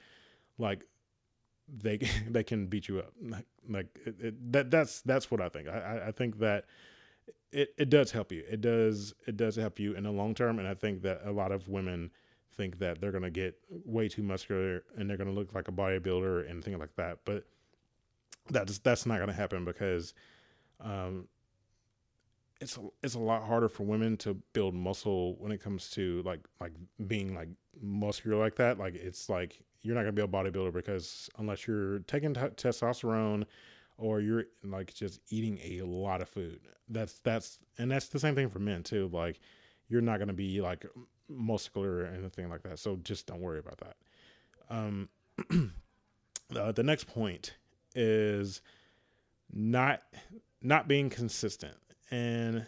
like 0.57 0.85
they 1.71 1.97
they 2.29 2.43
can 2.43 2.67
beat 2.67 2.87
you 2.87 2.99
up. 2.99 3.13
Like, 3.69 3.87
it, 4.05 4.15
it, 4.19 4.51
that 4.53 4.71
that's 4.71 5.01
that's 5.01 5.31
what 5.31 5.41
I 5.41 5.49
think. 5.49 5.67
I 5.67 6.03
I 6.07 6.11
think 6.11 6.39
that 6.39 6.65
it 7.51 7.73
it 7.77 7.89
does 7.89 8.11
help 8.11 8.31
you. 8.31 8.43
It 8.49 8.61
does 8.61 9.13
it 9.27 9.37
does 9.37 9.55
help 9.55 9.79
you 9.79 9.93
in 9.93 10.03
the 10.03 10.11
long 10.11 10.33
term, 10.33 10.59
and 10.59 10.67
I 10.67 10.73
think 10.73 11.01
that 11.03 11.21
a 11.25 11.31
lot 11.31 11.51
of 11.51 11.67
women 11.67 12.11
think 12.55 12.79
that 12.79 12.99
they're 12.99 13.11
gonna 13.11 13.29
get 13.29 13.57
way 13.69 14.07
too 14.07 14.23
muscular 14.23 14.83
and 14.97 15.09
they're 15.09 15.17
gonna 15.17 15.31
look 15.31 15.53
like 15.53 15.67
a 15.67 15.71
bodybuilder 15.71 16.49
and 16.49 16.63
things 16.63 16.79
like 16.79 16.95
that. 16.95 17.19
But 17.25 17.45
that's 18.49 18.79
that's 18.79 19.05
not 19.05 19.19
gonna 19.19 19.33
happen 19.33 19.65
because 19.65 20.13
um, 20.79 21.27
it's 22.59 22.77
a, 22.77 22.81
it's 23.03 23.15
a 23.15 23.19
lot 23.19 23.43
harder 23.43 23.69
for 23.69 23.83
women 23.83 24.17
to 24.17 24.35
build 24.53 24.73
muscle 24.73 25.35
when 25.35 25.51
it 25.51 25.61
comes 25.61 25.89
to 25.91 26.21
like 26.23 26.41
like 26.59 26.73
being 27.07 27.35
like 27.35 27.49
muscular 27.81 28.37
like 28.37 28.55
that. 28.55 28.77
Like 28.77 28.95
it's 28.95 29.29
like 29.29 29.59
you're 29.81 29.95
not 29.95 30.01
gonna 30.01 30.11
be 30.11 30.21
a 30.21 30.27
bodybuilder 30.27 30.73
because 30.73 31.29
unless 31.37 31.67
you're 31.67 31.99
taking 31.99 32.33
t- 32.33 32.39
testosterone 32.39 33.45
or 33.97 34.19
you're 34.19 34.45
like 34.63 34.93
just 34.93 35.19
eating 35.29 35.59
a 35.63 35.81
lot 35.81 36.21
of 36.21 36.29
food. 36.29 36.59
That's 36.89 37.19
that's 37.19 37.59
and 37.77 37.89
that's 37.91 38.07
the 38.09 38.19
same 38.19 38.35
thing 38.35 38.49
for 38.49 38.59
men 38.59 38.83
too. 38.83 39.09
Like 39.11 39.39
you're 39.87 40.01
not 40.01 40.19
gonna 40.19 40.33
be 40.33 40.61
like 40.61 40.85
muscular 41.29 41.99
or 41.99 42.05
anything 42.07 42.49
like 42.49 42.63
that. 42.63 42.79
So 42.79 42.97
just 43.03 43.27
don't 43.27 43.41
worry 43.41 43.59
about 43.59 43.79
that. 43.79 43.95
Um, 44.69 45.09
uh, 46.55 46.71
the 46.71 46.83
next 46.83 47.07
point 47.07 47.55
is 47.95 48.61
not 49.53 50.01
not 50.61 50.87
being 50.87 51.09
consistent 51.09 51.75
and 52.11 52.65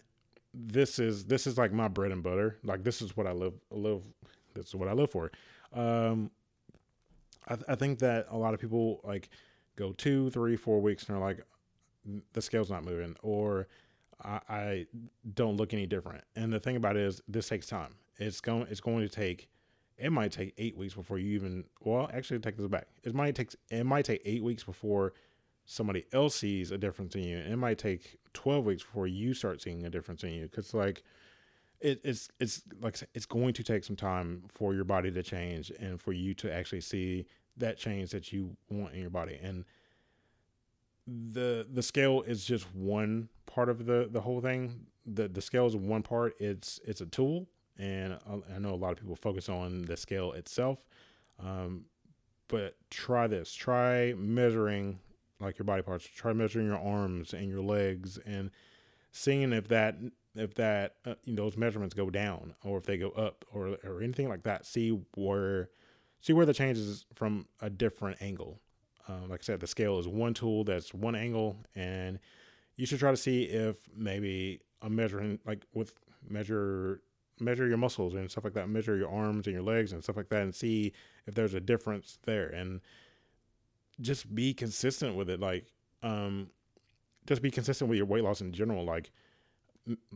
this 0.53 0.99
is 0.99 1.25
this 1.25 1.47
is 1.47 1.57
like 1.57 1.73
my 1.73 1.87
bread 1.87 2.11
and 2.11 2.23
butter. 2.23 2.57
Like 2.63 2.83
this 2.83 3.01
is 3.01 3.17
what 3.17 3.27
I 3.27 3.31
live 3.31 3.53
live. 3.71 4.01
This 4.53 4.67
is 4.67 4.75
what 4.75 4.87
I 4.87 4.93
live 4.93 5.09
for. 5.09 5.31
Um, 5.73 6.29
I, 7.47 7.57
I 7.69 7.75
think 7.75 7.99
that 7.99 8.27
a 8.29 8.37
lot 8.37 8.53
of 8.53 8.59
people 8.59 9.01
like 9.03 9.29
go 9.75 9.93
two, 9.93 10.29
three, 10.29 10.55
four 10.55 10.81
weeks 10.81 11.07
and 11.07 11.15
they're 11.15 11.23
like, 11.23 11.45
the 12.33 12.41
scale's 12.41 12.69
not 12.69 12.83
moving, 12.83 13.15
or 13.21 13.67
I, 14.23 14.39
I 14.49 14.85
don't 15.33 15.55
look 15.57 15.73
any 15.73 15.87
different. 15.87 16.23
And 16.35 16.51
the 16.51 16.59
thing 16.59 16.75
about 16.75 16.97
it 16.97 17.03
is, 17.03 17.21
this 17.27 17.47
takes 17.47 17.67
time. 17.67 17.95
It's 18.17 18.41
going 18.41 18.67
it's 18.69 18.81
going 18.81 18.99
to 18.99 19.09
take 19.09 19.49
it 19.97 20.11
might 20.11 20.31
take 20.31 20.53
eight 20.57 20.77
weeks 20.77 20.93
before 20.93 21.19
you 21.19 21.33
even 21.33 21.63
well 21.81 22.09
actually 22.13 22.39
take 22.39 22.57
this 22.57 22.67
back 22.67 22.87
it 23.03 23.13
might 23.13 23.35
take 23.35 23.55
it 23.69 23.85
might 23.85 24.05
take 24.05 24.21
eight 24.25 24.43
weeks 24.43 24.63
before 24.63 25.13
somebody 25.65 26.05
else 26.13 26.35
sees 26.35 26.71
a 26.71 26.77
difference 26.77 27.15
in 27.15 27.23
you 27.23 27.37
it 27.37 27.55
might 27.55 27.77
take 27.77 28.17
12 28.33 28.65
weeks 28.65 28.83
before 28.83 29.07
you 29.07 29.33
start 29.33 29.61
seeing 29.61 29.85
a 29.85 29.89
difference 29.89 30.23
in 30.23 30.31
you 30.31 30.43
because 30.43 30.73
like 30.73 31.03
it, 31.83 32.01
it's 32.03 32.29
it's 32.39 32.63
like 32.81 32.97
it's 33.13 33.25
going 33.25 33.53
to 33.53 33.63
take 33.63 33.83
some 33.83 33.95
time 33.95 34.43
for 34.47 34.73
your 34.73 34.85
body 34.85 35.11
to 35.11 35.21
change 35.21 35.71
and 35.79 36.01
for 36.01 36.13
you 36.13 36.33
to 36.35 36.51
actually 36.51 36.81
see 36.81 37.25
that 37.57 37.77
change 37.77 38.11
that 38.11 38.31
you 38.31 38.55
want 38.69 38.93
in 38.93 39.01
your 39.01 39.09
body. 39.09 39.37
And 39.43 39.65
the 41.05 41.67
the 41.71 41.83
scale 41.83 42.21
is 42.21 42.45
just 42.45 42.73
one 42.73 43.27
part 43.45 43.69
of 43.69 43.85
the 43.85 44.07
the 44.09 44.21
whole 44.21 44.39
thing. 44.39 44.85
The 45.05 45.27
the 45.27 45.41
scale 45.41 45.67
is 45.67 45.75
one 45.75 46.01
part. 46.01 46.35
It's 46.39 46.79
it's 46.85 47.01
a 47.01 47.05
tool. 47.05 47.47
And 47.77 48.13
I, 48.13 48.55
I 48.55 48.59
know 48.59 48.73
a 48.73 48.75
lot 48.75 48.91
of 48.91 48.99
people 48.99 49.15
focus 49.15 49.49
on 49.49 49.81
the 49.81 49.97
scale 49.97 50.31
itself. 50.33 50.79
Um, 51.39 51.85
but 52.47 52.75
try 52.91 53.27
this. 53.27 53.53
Try 53.53 54.13
measuring 54.15 54.99
like 55.41 55.57
your 55.57 55.65
body 55.65 55.81
parts. 55.81 56.05
Try 56.05 56.31
measuring 56.31 56.67
your 56.67 56.79
arms 56.79 57.33
and 57.33 57.49
your 57.49 57.61
legs 57.61 58.19
and 58.25 58.51
seeing 59.11 59.51
if 59.51 59.67
that 59.67 59.97
if 60.35 60.53
that 60.55 60.95
uh, 61.05 61.15
those 61.27 61.57
measurements 61.57 61.93
go 61.93 62.09
down 62.09 62.53
or 62.63 62.77
if 62.77 62.85
they 62.85 62.97
go 62.97 63.09
up 63.09 63.45
or 63.53 63.77
or 63.83 64.01
anything 64.01 64.29
like 64.29 64.43
that 64.43 64.65
see 64.65 64.99
where 65.15 65.69
see 66.21 66.33
where 66.33 66.45
the 66.45 66.53
changes 66.53 67.05
from 67.13 67.45
a 67.61 67.69
different 67.69 68.21
angle 68.21 68.59
um, 69.07 69.29
like 69.29 69.41
I 69.41 69.43
said, 69.43 69.59
the 69.59 69.67
scale 69.67 69.99
is 69.99 70.07
one 70.07 70.33
tool 70.33 70.63
that's 70.63 70.93
one 70.93 71.15
angle, 71.15 71.57
and 71.75 72.19
you 72.77 72.85
should 72.85 72.99
try 72.99 73.11
to 73.11 73.17
see 73.17 73.43
if 73.43 73.77
maybe 73.95 74.61
a 74.81 74.89
measuring 74.89 75.39
like 75.45 75.65
with 75.73 75.93
measure 76.29 77.01
measure 77.39 77.67
your 77.67 77.77
muscles 77.77 78.13
and 78.13 78.29
stuff 78.29 78.43
like 78.43 78.53
that, 78.53 78.69
measure 78.69 78.95
your 78.95 79.09
arms 79.09 79.47
and 79.47 79.53
your 79.53 79.63
legs 79.63 79.91
and 79.91 80.03
stuff 80.03 80.15
like 80.15 80.29
that, 80.29 80.43
and 80.43 80.55
see 80.55 80.93
if 81.27 81.35
there's 81.35 81.53
a 81.53 81.59
difference 81.59 82.17
there, 82.23 82.47
and 82.47 82.79
just 83.99 84.33
be 84.33 84.53
consistent 84.53 85.15
with 85.15 85.29
it. 85.29 85.39
Like, 85.39 85.65
um, 86.01 86.49
just 87.27 87.41
be 87.41 87.51
consistent 87.51 87.89
with 87.89 87.97
your 87.97 88.05
weight 88.05 88.23
loss 88.23 88.39
in 88.39 88.53
general. 88.53 88.85
Like, 88.85 89.11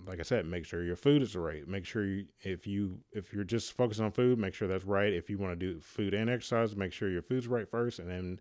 like 0.05 0.19
I 0.19 0.24
said, 0.24 0.45
make 0.45 0.65
sure 0.65 0.83
your 0.83 0.95
food 0.95 1.21
is 1.21 1.36
right. 1.36 1.67
Make 1.67 1.86
sure 1.86 2.05
you, 2.05 2.25
if 2.41 2.65
you 2.65 3.00
if 3.12 3.33
you're 3.33 3.43
just 3.43 3.74
focusing 3.74 4.05
on 4.05 4.12
food, 4.12 4.39
make 4.39 4.53
sure 4.53 4.67
that's 4.67 4.86
right. 4.86 5.12
If 5.12 5.29
you 5.29 5.38
want 5.38 5.59
to 5.59 5.74
do 5.74 5.79
food 5.79 6.13
and 6.13 6.29
exercise, 6.29 6.75
make 6.75 6.93
sure 6.93 7.09
your 7.09 7.21
food's 7.21 7.47
right 7.47 7.69
first, 7.69 8.00
and 8.00 8.09
then 8.09 8.39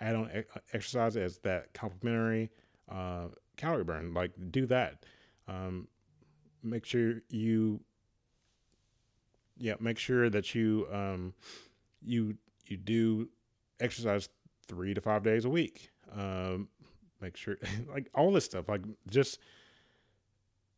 add 0.00 0.14
on 0.14 0.44
exercise 0.72 1.16
as 1.16 1.38
that 1.38 1.72
complementary 1.72 2.50
uh, 2.90 3.28
calorie 3.56 3.84
burn. 3.84 4.12
Like 4.12 4.32
do 4.50 4.66
that. 4.66 5.04
Um, 5.48 5.88
make 6.62 6.84
sure 6.84 7.22
you, 7.30 7.80
yeah, 9.56 9.74
make 9.80 9.98
sure 9.98 10.28
that 10.28 10.54
you 10.54 10.86
um, 10.92 11.32
you 12.04 12.36
you 12.66 12.76
do 12.76 13.28
exercise 13.80 14.28
three 14.66 14.92
to 14.92 15.00
five 15.00 15.22
days 15.22 15.46
a 15.46 15.50
week. 15.50 15.90
Um, 16.14 16.68
make 17.20 17.36
sure 17.36 17.56
like 17.88 18.10
all 18.14 18.30
this 18.30 18.44
stuff, 18.44 18.68
like 18.68 18.82
just 19.08 19.38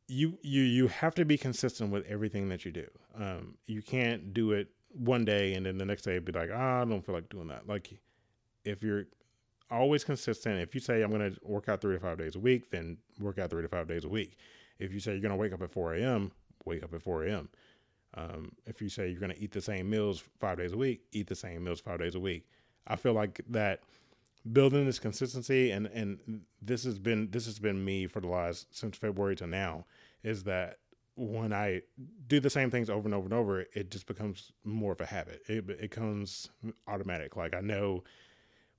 you 0.08 0.38
you 0.42 0.62
you 0.62 0.88
have 0.88 1.14
to 1.14 1.24
be 1.24 1.38
consistent 1.38 1.90
with 1.90 2.04
everything 2.06 2.48
that 2.48 2.64
you 2.64 2.72
do. 2.72 2.86
Um, 3.18 3.54
you 3.66 3.82
can't 3.82 4.32
do 4.32 4.52
it 4.52 4.68
one 4.94 5.24
day 5.24 5.54
and 5.54 5.66
then 5.66 5.78
the 5.78 5.84
next 5.84 6.02
day 6.02 6.18
be 6.18 6.32
like, 6.32 6.50
ah, 6.52 6.80
I 6.80 6.84
don't 6.84 7.04
feel 7.04 7.14
like 7.14 7.28
doing 7.28 7.48
that. 7.48 7.68
Like 7.68 7.92
if 8.64 8.82
you're 8.82 9.04
always 9.70 10.04
consistent, 10.04 10.60
if 10.60 10.74
you 10.74 10.80
say 10.80 11.02
I'm 11.02 11.10
going 11.10 11.32
to 11.32 11.38
work 11.42 11.68
out 11.68 11.80
three 11.80 11.94
to 11.94 12.00
five 12.00 12.18
days 12.18 12.36
a 12.36 12.38
week, 12.38 12.70
then 12.70 12.96
work 13.20 13.38
out 13.38 13.50
three 13.50 13.62
to 13.62 13.68
five 13.68 13.86
days 13.86 14.04
a 14.04 14.08
week. 14.08 14.38
If 14.78 14.92
you 14.92 15.00
say 15.00 15.12
you're 15.12 15.20
going 15.20 15.30
to 15.30 15.36
wake 15.36 15.52
up 15.52 15.62
at 15.62 15.70
4 15.70 15.94
a.m., 15.96 16.32
wake 16.64 16.82
up 16.82 16.94
at 16.94 17.02
4 17.02 17.24
a.m. 17.24 17.48
Um, 18.14 18.52
if 18.66 18.80
you 18.80 18.88
say 18.88 19.08
you're 19.08 19.20
going 19.20 19.32
to 19.32 19.42
eat 19.42 19.52
the 19.52 19.60
same 19.60 19.90
meals 19.90 20.22
five 20.40 20.58
days 20.58 20.72
a 20.72 20.76
week, 20.76 21.02
eat 21.12 21.26
the 21.26 21.34
same 21.34 21.64
meals 21.64 21.80
five 21.80 21.98
days 21.98 22.14
a 22.14 22.20
week. 22.20 22.46
I 22.86 22.96
feel 22.96 23.12
like 23.12 23.40
that 23.50 23.80
building 24.52 24.86
this 24.86 24.98
consistency 24.98 25.72
and 25.72 25.86
and 25.88 26.40
this 26.62 26.84
has 26.84 26.98
been 26.98 27.30
this 27.30 27.44
has 27.44 27.58
been 27.58 27.84
me 27.84 28.06
for 28.06 28.20
the 28.20 28.28
last 28.28 28.74
since 28.74 28.96
February 28.96 29.36
to 29.36 29.46
now 29.46 29.84
is 30.22 30.44
that 30.44 30.78
when 31.16 31.52
I 31.52 31.82
do 32.28 32.38
the 32.38 32.50
same 32.50 32.70
things 32.70 32.88
over 32.88 33.06
and 33.06 33.14
over 33.14 33.24
and 33.24 33.34
over, 33.34 33.60
it 33.74 33.90
just 33.90 34.06
becomes 34.06 34.52
more 34.64 34.92
of 34.92 35.00
a 35.00 35.06
habit. 35.06 35.42
It 35.48 35.68
it 35.68 35.80
becomes 35.80 36.48
automatic. 36.86 37.36
Like 37.36 37.54
I 37.54 37.60
know 37.60 38.04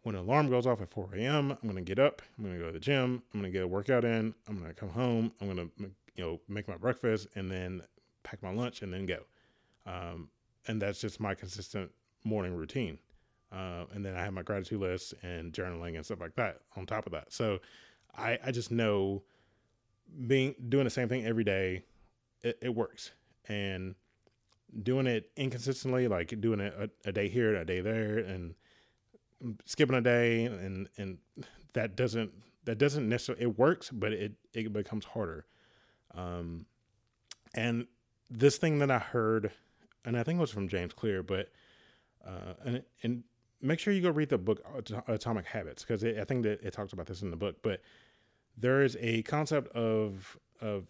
when 0.04 0.16
an 0.16 0.22
alarm 0.22 0.50
goes 0.50 0.66
off 0.66 0.82
at 0.82 0.90
4 0.90 1.10
a.m., 1.16 1.52
I'm 1.52 1.68
gonna 1.68 1.82
get 1.82 2.00
up. 2.00 2.22
I'm 2.38 2.46
gonna 2.46 2.58
go 2.58 2.68
to 2.68 2.72
the 2.72 2.80
gym. 2.80 3.22
I'm 3.34 3.42
gonna 3.42 3.52
get 3.52 3.64
a 3.64 3.68
workout 3.68 4.06
in. 4.06 4.34
I'm 4.48 4.58
gonna 4.58 4.74
come 4.74 4.90
home. 4.90 5.34
I'm 5.42 5.48
gonna 5.48 5.68
you 6.16 6.24
know 6.24 6.40
make 6.48 6.68
my 6.68 6.78
breakfast 6.78 7.28
and 7.36 7.52
then 7.52 7.82
pack 8.24 8.42
my 8.42 8.52
lunch 8.52 8.82
and 8.82 8.94
then 8.94 9.06
go. 9.06 9.20
Um, 9.86 10.30
and 10.68 10.82
that's 10.82 11.02
just 11.02 11.20
my 11.20 11.36
consistent 11.36 11.92
morning 12.24 12.56
routine. 12.56 13.00
Uh, 13.52 13.86
and 13.94 14.06
then 14.06 14.16
I 14.16 14.24
have 14.24 14.34
my 14.34 14.44
gratitude 14.44 14.80
list 14.80 15.16
and 15.24 15.52
journaling 15.52 15.96
and 15.96 16.06
stuff 16.06 16.20
like 16.20 16.36
that 16.36 16.60
on 16.76 16.86
top 16.86 17.06
of 17.06 17.12
that. 17.14 17.34
So 17.34 17.60
I, 18.16 18.38
I 18.46 18.52
just 18.52 18.70
know 18.72 19.24
being 20.28 20.56
doing 20.70 20.84
the 20.86 20.90
same 20.90 21.10
thing 21.10 21.26
every 21.26 21.44
day, 21.44 21.84
it, 22.42 22.58
it 22.62 22.76
works. 22.76 23.12
And 23.48 23.96
doing 24.84 25.08
it 25.08 25.32
inconsistently, 25.36 26.08
like 26.08 26.40
doing 26.40 26.60
it 26.60 26.74
a, 26.78 27.10
a 27.10 27.12
day 27.12 27.30
here, 27.30 27.56
a 27.56 27.66
day 27.66 27.82
there, 27.82 28.20
and 28.20 28.54
skipping 29.66 29.96
a 29.96 30.02
day 30.02 30.46
and 30.46 30.90
and 30.98 31.18
that 31.74 31.96
doesn't 31.96 32.32
that 32.66 32.78
doesn't 32.78 33.08
necessarily 33.08 33.44
it 33.44 33.58
works 33.58 33.90
but 33.90 34.12
it 34.12 34.34
it 34.54 34.72
becomes 34.74 35.06
harder 35.06 35.46
um 36.16 36.66
and 37.56 37.88
this 38.30 38.58
thing 38.58 38.80
that 38.80 38.92
i 38.92 39.00
heard 39.00 39.52
and 40.06 40.18
i 40.18 40.24
think 40.24 40.38
it 40.38 40.42
was 40.42 40.52
from 40.52 40.68
james 40.68 40.94
clear 40.94 41.24
but 41.24 41.50
uh 42.26 42.54
and 42.66 42.84
and 43.04 43.24
make 43.62 43.80
sure 43.80 43.94
you 43.94 44.02
go 44.02 44.10
read 44.10 44.30
the 44.30 44.38
book 44.38 44.62
atomic 45.08 45.46
habits 45.46 45.84
because 45.84 46.04
i 46.04 46.24
think 46.26 46.44
that 46.44 46.62
it 46.62 46.74
talks 46.74 46.94
about 46.94 47.06
this 47.06 47.22
in 47.22 47.32
the 47.32 47.38
book 47.38 47.56
but 47.62 47.82
there 48.60 48.84
is 48.84 48.98
a 49.00 49.22
concept 49.24 49.76
of 49.76 50.38
of 50.62 50.88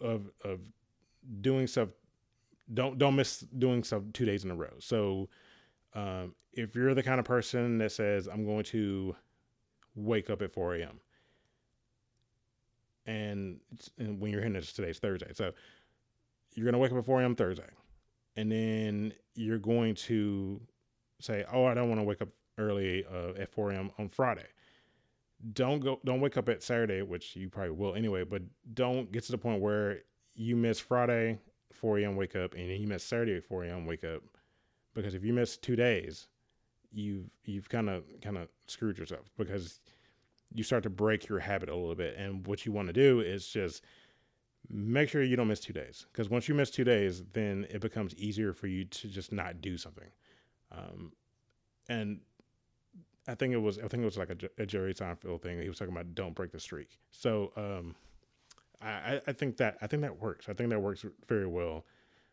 of 0.00 0.30
of 0.44 0.60
doing 1.40 1.66
stuff 1.66 1.88
don't 2.72 2.98
don't 2.98 3.16
miss 3.16 3.40
doing 3.40 3.82
stuff 3.82 4.02
two 4.12 4.24
days 4.24 4.44
in 4.44 4.50
a 4.50 4.54
row 4.54 4.72
so 4.78 5.28
um, 5.94 6.34
if 6.52 6.74
you're 6.74 6.94
the 6.94 7.02
kind 7.02 7.18
of 7.18 7.24
person 7.26 7.78
that 7.78 7.92
says, 7.92 8.28
I'm 8.28 8.44
going 8.44 8.64
to 8.64 9.16
wake 9.94 10.30
up 10.30 10.42
at 10.42 10.52
4 10.52 10.76
a.m., 10.76 11.00
and, 13.04 13.58
and 13.98 14.20
when 14.20 14.30
you're 14.30 14.40
hearing 14.40 14.52
this, 14.52 14.72
today's 14.72 15.00
Thursday. 15.00 15.32
So 15.34 15.52
you're 16.54 16.64
going 16.64 16.74
to 16.74 16.78
wake 16.78 16.92
up 16.92 16.98
at 16.98 17.04
4 17.04 17.22
a.m. 17.22 17.34
Thursday. 17.34 17.68
And 18.36 18.50
then 18.50 19.12
you're 19.34 19.58
going 19.58 19.96
to 19.96 20.60
say, 21.20 21.44
Oh, 21.52 21.64
I 21.64 21.74
don't 21.74 21.88
want 21.88 22.00
to 22.00 22.04
wake 22.04 22.22
up 22.22 22.28
early 22.58 23.04
uh, 23.12 23.40
at 23.40 23.50
4 23.52 23.72
a.m. 23.72 23.90
on 23.98 24.08
Friday. 24.08 24.46
Don't 25.52 25.80
go, 25.80 26.00
don't 26.04 26.20
wake 26.20 26.36
up 26.36 26.48
at 26.48 26.62
Saturday, 26.62 27.02
which 27.02 27.34
you 27.34 27.48
probably 27.48 27.72
will 27.72 27.94
anyway, 27.94 28.24
but 28.24 28.42
don't 28.74 29.10
get 29.10 29.24
to 29.24 29.32
the 29.32 29.38
point 29.38 29.60
where 29.60 30.00
you 30.34 30.56
miss 30.56 30.78
Friday 30.78 31.38
4 31.72 31.98
a.m. 31.98 32.16
wake 32.16 32.36
up 32.36 32.54
and 32.54 32.68
you 32.68 32.86
miss 32.86 33.02
Saturday 33.02 33.40
4 33.40 33.64
a.m. 33.64 33.86
wake 33.86 34.04
up 34.04 34.22
because 34.94 35.14
if 35.14 35.24
you 35.24 35.32
miss 35.32 35.56
two 35.56 35.76
days, 35.76 36.28
you've 36.92 37.30
you've 37.44 37.68
kind 37.68 37.88
of 37.88 38.04
kind 38.20 38.36
of 38.36 38.48
screwed 38.66 38.98
yourself 38.98 39.30
because 39.36 39.80
you 40.54 40.62
start 40.62 40.82
to 40.82 40.90
break 40.90 41.28
your 41.28 41.38
habit 41.38 41.68
a 41.68 41.74
little 41.74 41.94
bit. 41.94 42.16
And 42.16 42.46
what 42.46 42.66
you 42.66 42.72
want 42.72 42.88
to 42.88 42.92
do 42.92 43.20
is 43.20 43.48
just 43.48 43.82
make 44.68 45.08
sure 45.08 45.22
you 45.22 45.36
don't 45.36 45.48
miss 45.48 45.60
two 45.60 45.72
days 45.72 46.06
because 46.12 46.28
once 46.28 46.48
you 46.48 46.54
miss 46.54 46.70
two 46.70 46.84
days, 46.84 47.22
then 47.32 47.66
it 47.70 47.80
becomes 47.80 48.14
easier 48.16 48.52
for 48.52 48.66
you 48.66 48.84
to 48.84 49.08
just 49.08 49.32
not 49.32 49.60
do 49.60 49.76
something. 49.76 50.08
Um, 50.70 51.12
and 51.88 52.20
I 53.28 53.34
think 53.34 53.52
it 53.54 53.58
was 53.58 53.78
I 53.78 53.88
think 53.88 54.02
it 54.02 54.04
was 54.04 54.18
like 54.18 54.30
a, 54.30 54.62
a, 54.62 54.66
Jerry 54.66 54.94
Seinfeld 54.94 55.42
thing. 55.42 55.60
He 55.60 55.68
was 55.68 55.78
talking 55.78 55.94
about 55.94 56.14
don't 56.14 56.34
break 56.34 56.50
the 56.50 56.58
streak. 56.58 56.98
So 57.10 57.52
um, 57.56 57.94
I, 58.80 59.20
I 59.26 59.32
think 59.32 59.56
that 59.58 59.78
I 59.80 59.86
think 59.86 60.02
that 60.02 60.20
works. 60.20 60.48
I 60.48 60.54
think 60.54 60.70
that 60.70 60.80
works 60.80 61.04
very 61.28 61.46
well 61.46 61.84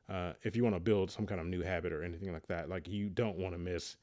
uh, 0.10 0.34
if 0.44 0.56
you 0.56 0.64
want 0.64 0.76
to 0.76 0.80
build 0.80 1.12
some 1.12 1.28
kind 1.28 1.40
of 1.40 1.48
new 1.48 1.62
habit 1.62 1.94
or 1.94 2.04
anything 2.04 2.34
like 2.34 2.48
that. 2.48 2.70
Like 2.70 2.88
you 2.88 3.10
don't 3.10 3.38
want 3.38 3.54
to 3.54 3.60
miss 3.60 3.98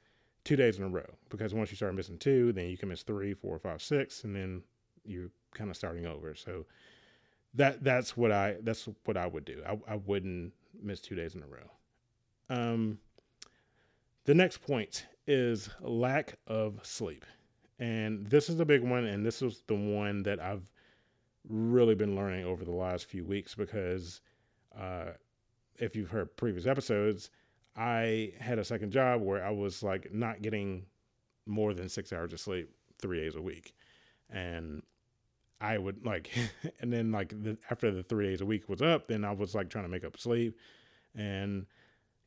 two 0.44 0.54
days 0.54 0.78
in 0.78 0.84
a 0.84 0.88
row 0.88 1.06
because 1.28 1.54
once 1.54 1.70
you 1.70 1.76
start 1.76 1.94
missing 1.94 2.18
two, 2.18 2.52
then 2.52 2.68
you 2.68 2.78
can 2.78 2.88
miss 2.88 3.02
three, 3.02 3.34
four, 3.34 3.58
five, 3.58 3.82
six, 3.82 4.22
and 4.22 4.34
then 4.34 4.62
you're 5.04 5.30
kind 5.54 5.70
of 5.70 5.76
starting 5.76 6.06
over. 6.06 6.34
So 6.36 6.66
that 7.54 7.82
that's 7.82 8.16
what 8.16 8.30
I 8.30 8.56
that's 8.62 8.88
what 9.04 9.16
I 9.16 9.26
would 9.26 9.44
do. 9.44 9.62
I, 9.66 9.94
I 9.94 9.96
wouldn't 9.96 10.52
miss 10.80 11.00
two 11.00 11.16
days 11.16 11.34
in 11.34 11.42
a 11.42 11.46
row. 11.46 11.70
Um, 12.48 12.98
the 14.24 14.34
next 14.34 14.58
point 14.58 15.06
is 15.26 15.68
lack 15.80 16.38
of 16.46 16.80
sleep, 16.82 17.24
and 17.78 18.26
this 18.26 18.48
is 18.48 18.60
a 18.60 18.64
big 18.64 18.82
one, 18.82 19.04
and 19.04 19.24
this 19.24 19.42
is 19.42 19.62
the 19.66 19.74
one 19.74 20.22
that 20.24 20.40
I've 20.40 20.70
really 21.48 21.94
been 21.94 22.16
learning 22.16 22.44
over 22.44 22.64
the 22.64 22.72
last 22.72 23.06
few 23.06 23.24
weeks 23.24 23.54
because 23.54 24.20
uh, 24.78 25.10
if 25.78 25.94
you've 25.94 26.10
heard 26.10 26.36
previous 26.36 26.66
episodes, 26.66 27.30
I 27.76 28.32
had 28.40 28.58
a 28.58 28.64
second 28.64 28.90
job 28.90 29.20
where 29.20 29.44
I 29.44 29.50
was 29.50 29.82
like 29.82 30.12
not 30.12 30.42
getting 30.42 30.86
more 31.46 31.74
than 31.74 31.88
six 31.88 32.12
hours 32.12 32.32
of 32.32 32.40
sleep 32.40 32.70
three 32.98 33.20
days 33.20 33.36
a 33.36 33.42
week. 33.42 33.74
And 34.30 34.82
I 35.60 35.78
would 35.78 36.04
like, 36.04 36.30
and 36.80 36.92
then 36.92 37.12
like 37.12 37.30
the, 37.42 37.56
after 37.70 37.90
the 37.90 38.02
three 38.02 38.28
days 38.28 38.40
a 38.40 38.46
week 38.46 38.68
was 38.68 38.82
up, 38.82 39.08
then 39.08 39.24
I 39.24 39.32
was 39.32 39.54
like 39.54 39.68
trying 39.68 39.84
to 39.84 39.90
make 39.90 40.04
up 40.04 40.18
sleep. 40.18 40.58
And, 41.14 41.66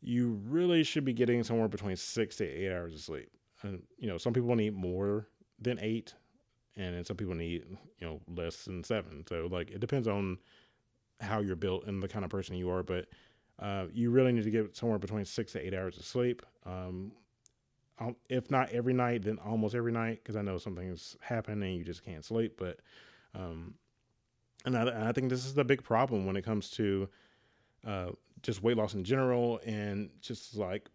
you 0.02 0.40
really 0.48 0.84
should 0.84 1.06
be 1.06 1.14
getting 1.14 1.44
somewhere 1.44 1.68
between 1.68 1.96
six 1.96 2.38
to 2.38 2.46
eight 2.46 2.72
hours 2.72 2.94
of 2.94 3.02
sleep. 3.02 3.30
And 3.64 3.84
you 3.98 4.08
know, 4.08 4.18
some 4.18 4.34
people 4.34 4.56
need 4.56 4.74
more 4.74 5.28
than 5.60 5.78
eight, 5.82 6.14
and 6.78 6.96
then 6.96 7.04
some 7.04 7.18
people 7.18 7.36
need 7.36 7.66
you 8.00 8.08
know 8.08 8.22
less 8.28 8.64
than 8.64 8.84
seven. 8.84 9.26
So 9.28 9.48
like 9.52 9.72
it 9.72 9.80
depends 9.80 10.08
on 10.08 10.38
how 11.22 11.42
you're 11.42 11.56
built 11.56 11.86
and 11.86 12.02
the 12.02 12.08
kind 12.08 12.24
of 12.24 12.32
person 12.32 12.56
you 12.56 12.70
are, 12.70 12.84
but 12.84 13.08
uh, 13.60 13.86
you 13.94 14.10
really 14.10 14.32
need 14.32 14.44
to 14.46 14.52
get 14.52 14.76
somewhere 14.76 15.00
between 15.00 15.26
six 15.26 15.52
to 15.54 15.66
eight 15.66 15.74
hours 15.74 15.98
of 15.98 16.06
sleep. 16.06 16.46
Um, 16.66 17.12
if 18.30 18.50
not 18.50 18.70
every 18.70 18.94
night, 18.94 19.24
then 19.24 19.38
almost 19.40 19.76
every 19.76 19.92
night, 19.92 20.22
because 20.24 20.38
I 20.38 20.42
know 20.42 20.58
something's 20.58 21.18
happened 21.20 21.64
and 21.64 21.76
you 21.76 21.84
just 21.84 22.06
can't 22.06 22.24
sleep. 22.24 22.56
But, 22.58 22.80
um, 23.36 23.74
and 24.66 24.78
I, 24.78 25.10
I, 25.10 25.12
think 25.12 25.30
this 25.30 25.46
is 25.46 25.54
the 25.54 25.66
big 25.66 25.84
problem 25.84 26.26
when 26.26 26.38
it 26.38 26.46
comes 26.46 26.70
to 26.72 27.10
uh, 27.86 28.12
just 28.42 28.64
weight 28.64 28.78
loss 28.78 28.94
in 28.94 29.04
general 29.04 29.60
and 29.66 30.10
just 30.22 30.56
like 30.56 30.90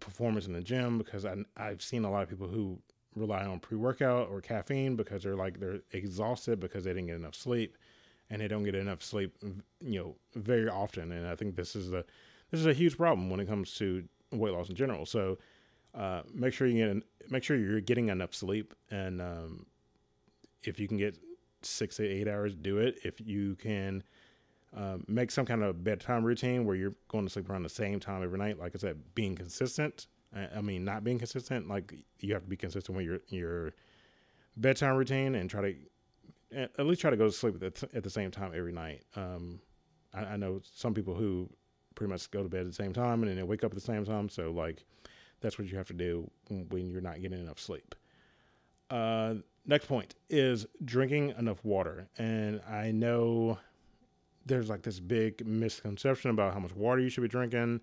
performance 0.00 0.46
in 0.46 0.52
the 0.52 0.60
gym, 0.60 0.98
because 0.98 1.24
I, 1.24 1.36
I've 1.56 1.82
seen 1.82 2.04
a 2.04 2.10
lot 2.10 2.22
of 2.22 2.28
people 2.28 2.48
who 2.48 2.78
rely 3.14 3.44
on 3.44 3.60
pre 3.60 3.76
workout 3.76 4.28
or 4.30 4.40
caffeine 4.40 4.96
because 4.96 5.22
they're 5.22 5.36
like 5.36 5.58
they're 5.60 5.80
exhausted 5.92 6.60
because 6.60 6.84
they 6.84 6.90
didn't 6.90 7.06
get 7.06 7.16
enough 7.16 7.34
sleep 7.34 7.76
and 8.30 8.40
they 8.40 8.48
don't 8.48 8.64
get 8.64 8.74
enough 8.74 9.02
sleep, 9.02 9.36
you 9.80 9.98
know, 9.98 10.16
very 10.34 10.68
often. 10.68 11.12
And 11.12 11.26
I 11.26 11.34
think 11.34 11.56
this 11.56 11.74
is 11.74 11.92
a 11.92 12.04
this 12.50 12.60
is 12.60 12.66
a 12.66 12.72
huge 12.72 12.96
problem 12.96 13.30
when 13.30 13.40
it 13.40 13.48
comes 13.48 13.74
to 13.76 14.04
weight 14.32 14.52
loss 14.52 14.68
in 14.68 14.76
general. 14.76 15.06
So 15.06 15.38
uh, 15.94 16.22
make 16.32 16.52
sure 16.52 16.66
you 16.66 16.94
get 16.94 17.30
make 17.30 17.42
sure 17.42 17.56
you're 17.56 17.80
getting 17.80 18.08
enough 18.08 18.34
sleep, 18.34 18.74
and 18.90 19.20
um, 19.20 19.66
if 20.62 20.78
you 20.78 20.88
can 20.88 20.96
get 20.96 21.16
six 21.62 21.96
to 21.96 22.06
eight 22.06 22.28
hours, 22.28 22.54
do 22.54 22.78
it. 22.78 22.98
If 23.04 23.20
you 23.20 23.56
can. 23.56 24.02
Uh, 24.76 24.98
make 25.06 25.30
some 25.30 25.46
kind 25.46 25.62
of 25.62 25.82
bedtime 25.82 26.24
routine 26.24 26.66
where 26.66 26.76
you're 26.76 26.94
going 27.08 27.24
to 27.24 27.32
sleep 27.32 27.48
around 27.48 27.62
the 27.62 27.68
same 27.68 27.98
time 27.98 28.22
every 28.22 28.38
night. 28.38 28.58
Like 28.58 28.72
I 28.74 28.78
said, 28.78 29.00
being 29.14 29.34
consistent. 29.34 30.06
I, 30.34 30.58
I 30.58 30.60
mean, 30.60 30.84
not 30.84 31.04
being 31.04 31.18
consistent. 31.18 31.68
Like 31.68 31.94
you 32.20 32.34
have 32.34 32.42
to 32.42 32.48
be 32.48 32.56
consistent 32.56 32.96
with 32.96 33.06
your 33.06 33.20
your 33.28 33.72
bedtime 34.56 34.96
routine 34.96 35.34
and 35.36 35.48
try 35.48 35.62
to 35.62 35.74
at 36.52 36.86
least 36.86 37.00
try 37.00 37.10
to 37.10 37.16
go 37.16 37.26
to 37.26 37.32
sleep 37.32 37.62
at 37.62 37.74
the, 37.74 37.88
at 37.94 38.02
the 38.02 38.10
same 38.10 38.30
time 38.30 38.52
every 38.54 38.72
night. 38.72 39.02
Um, 39.16 39.60
I, 40.14 40.20
I, 40.20 40.36
know 40.36 40.60
some 40.74 40.94
people 40.94 41.14
who 41.14 41.48
pretty 41.94 42.10
much 42.10 42.30
go 42.30 42.42
to 42.42 42.48
bed 42.48 42.60
at 42.60 42.66
the 42.66 42.72
same 42.72 42.92
time 42.92 43.22
and 43.22 43.28
then 43.28 43.36
they 43.36 43.42
wake 43.42 43.64
up 43.64 43.70
at 43.70 43.74
the 43.74 43.80
same 43.80 44.04
time. 44.04 44.28
So 44.28 44.50
like, 44.50 44.84
that's 45.40 45.58
what 45.58 45.68
you 45.68 45.76
have 45.76 45.88
to 45.88 45.94
do 45.94 46.30
when 46.48 46.90
you're 46.90 47.00
not 47.00 47.20
getting 47.20 47.38
enough 47.38 47.60
sleep. 47.60 47.94
Uh, 48.90 49.34
next 49.66 49.86
point 49.86 50.14
is 50.30 50.66
drinking 50.84 51.34
enough 51.38 51.64
water. 51.64 52.08
And 52.16 52.60
I 52.68 52.90
know 52.90 53.58
there's 54.48 54.68
like 54.68 54.82
this 54.82 54.98
big 54.98 55.46
misconception 55.46 56.30
about 56.30 56.54
how 56.54 56.60
much 56.60 56.74
water 56.74 57.00
you 57.00 57.08
should 57.08 57.22
be 57.22 57.28
drinking. 57.28 57.80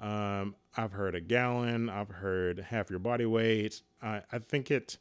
Um, 0.00 0.54
I've 0.76 0.92
heard 0.92 1.14
a 1.14 1.20
gallon. 1.20 1.88
I've 1.88 2.10
heard 2.10 2.58
half 2.58 2.90
your 2.90 2.98
body 2.98 3.26
weight. 3.26 3.82
I, 4.02 4.22
I 4.32 4.38
think 4.38 4.70
it 4.70 4.98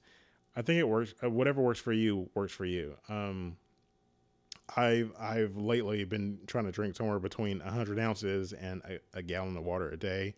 I 0.56 0.62
think 0.62 0.80
it 0.80 0.88
works. 0.88 1.14
Uh, 1.24 1.30
whatever 1.30 1.62
works 1.62 1.80
for 1.80 1.94
you 1.94 2.30
works 2.34 2.52
for 2.52 2.66
you. 2.66 2.96
Um, 3.10 3.58
I've 4.76 5.12
I've 5.20 5.56
lately 5.56 6.04
been 6.04 6.40
trying 6.48 6.66
to 6.66 6.72
drink 6.72 6.96
somewhere 6.96 7.20
between 7.20 7.60
100 7.60 8.00
ounces 8.00 8.54
and 8.54 8.82
a, 8.84 9.00
a 9.20 9.22
gallon 9.22 9.56
of 9.56 9.64
water 9.64 9.90
a 9.90 9.98
day. 9.98 10.36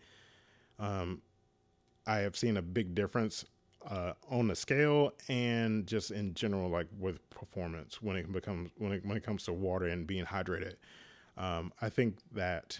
Um, 0.78 1.22
I 2.06 2.18
have 2.18 2.36
seen 2.36 2.56
a 2.56 2.62
big 2.62 2.94
difference 2.94 3.44
uh, 3.88 4.12
on 4.28 4.48
the 4.48 4.56
scale 4.56 5.12
and 5.28 5.86
just 5.86 6.10
in 6.10 6.34
general, 6.34 6.68
like 6.68 6.86
with 6.98 7.28
performance 7.30 8.02
when 8.02 8.16
it 8.16 8.30
becomes 8.32 8.70
when 8.78 8.92
it 8.92 9.04
when 9.04 9.16
it 9.16 9.22
comes 9.22 9.44
to 9.44 9.52
water 9.52 9.86
and 9.86 10.06
being 10.06 10.24
hydrated. 10.24 10.74
Um, 11.36 11.72
I 11.80 11.88
think 11.88 12.16
that 12.32 12.78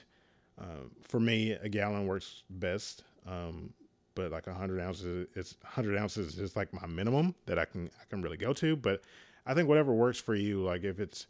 uh, 0.60 0.84
for 1.02 1.20
me, 1.20 1.52
a 1.52 1.68
gallon 1.68 2.06
works 2.06 2.42
best. 2.50 3.04
Um, 3.26 3.72
but 4.14 4.32
like 4.32 4.46
100 4.46 4.80
ounces 4.80 5.28
it's 5.34 5.56
100 5.62 5.96
ounces 5.96 6.38
is 6.38 6.56
like 6.56 6.72
my 6.72 6.86
minimum 6.86 7.34
that 7.46 7.58
i 7.58 7.64
can 7.64 7.88
i 8.00 8.04
can 8.08 8.20
really 8.20 8.36
go 8.36 8.52
to 8.52 8.76
but 8.76 9.02
i 9.46 9.54
think 9.54 9.68
whatever 9.68 9.94
works 9.94 10.18
for 10.18 10.34
you 10.34 10.62
like 10.62 10.84
if 10.84 11.00
it's 11.00 11.26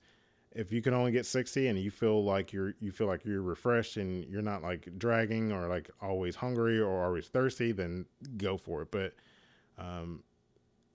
if 0.52 0.72
you 0.72 0.82
can 0.82 0.92
only 0.92 1.12
get 1.12 1.24
60 1.24 1.68
and 1.68 1.78
you 1.78 1.90
feel 1.90 2.24
like 2.24 2.52
you're 2.52 2.74
you 2.80 2.90
feel 2.90 3.06
like 3.06 3.24
you're 3.24 3.42
refreshed 3.42 3.96
and 3.96 4.24
you're 4.24 4.42
not 4.42 4.62
like 4.62 4.88
dragging 4.98 5.52
or 5.52 5.68
like 5.68 5.90
always 6.00 6.34
hungry 6.34 6.80
or 6.80 7.04
always 7.04 7.26
thirsty 7.26 7.72
then 7.72 8.06
go 8.36 8.56
for 8.56 8.82
it 8.82 8.90
but 8.90 9.14
um 9.80 10.22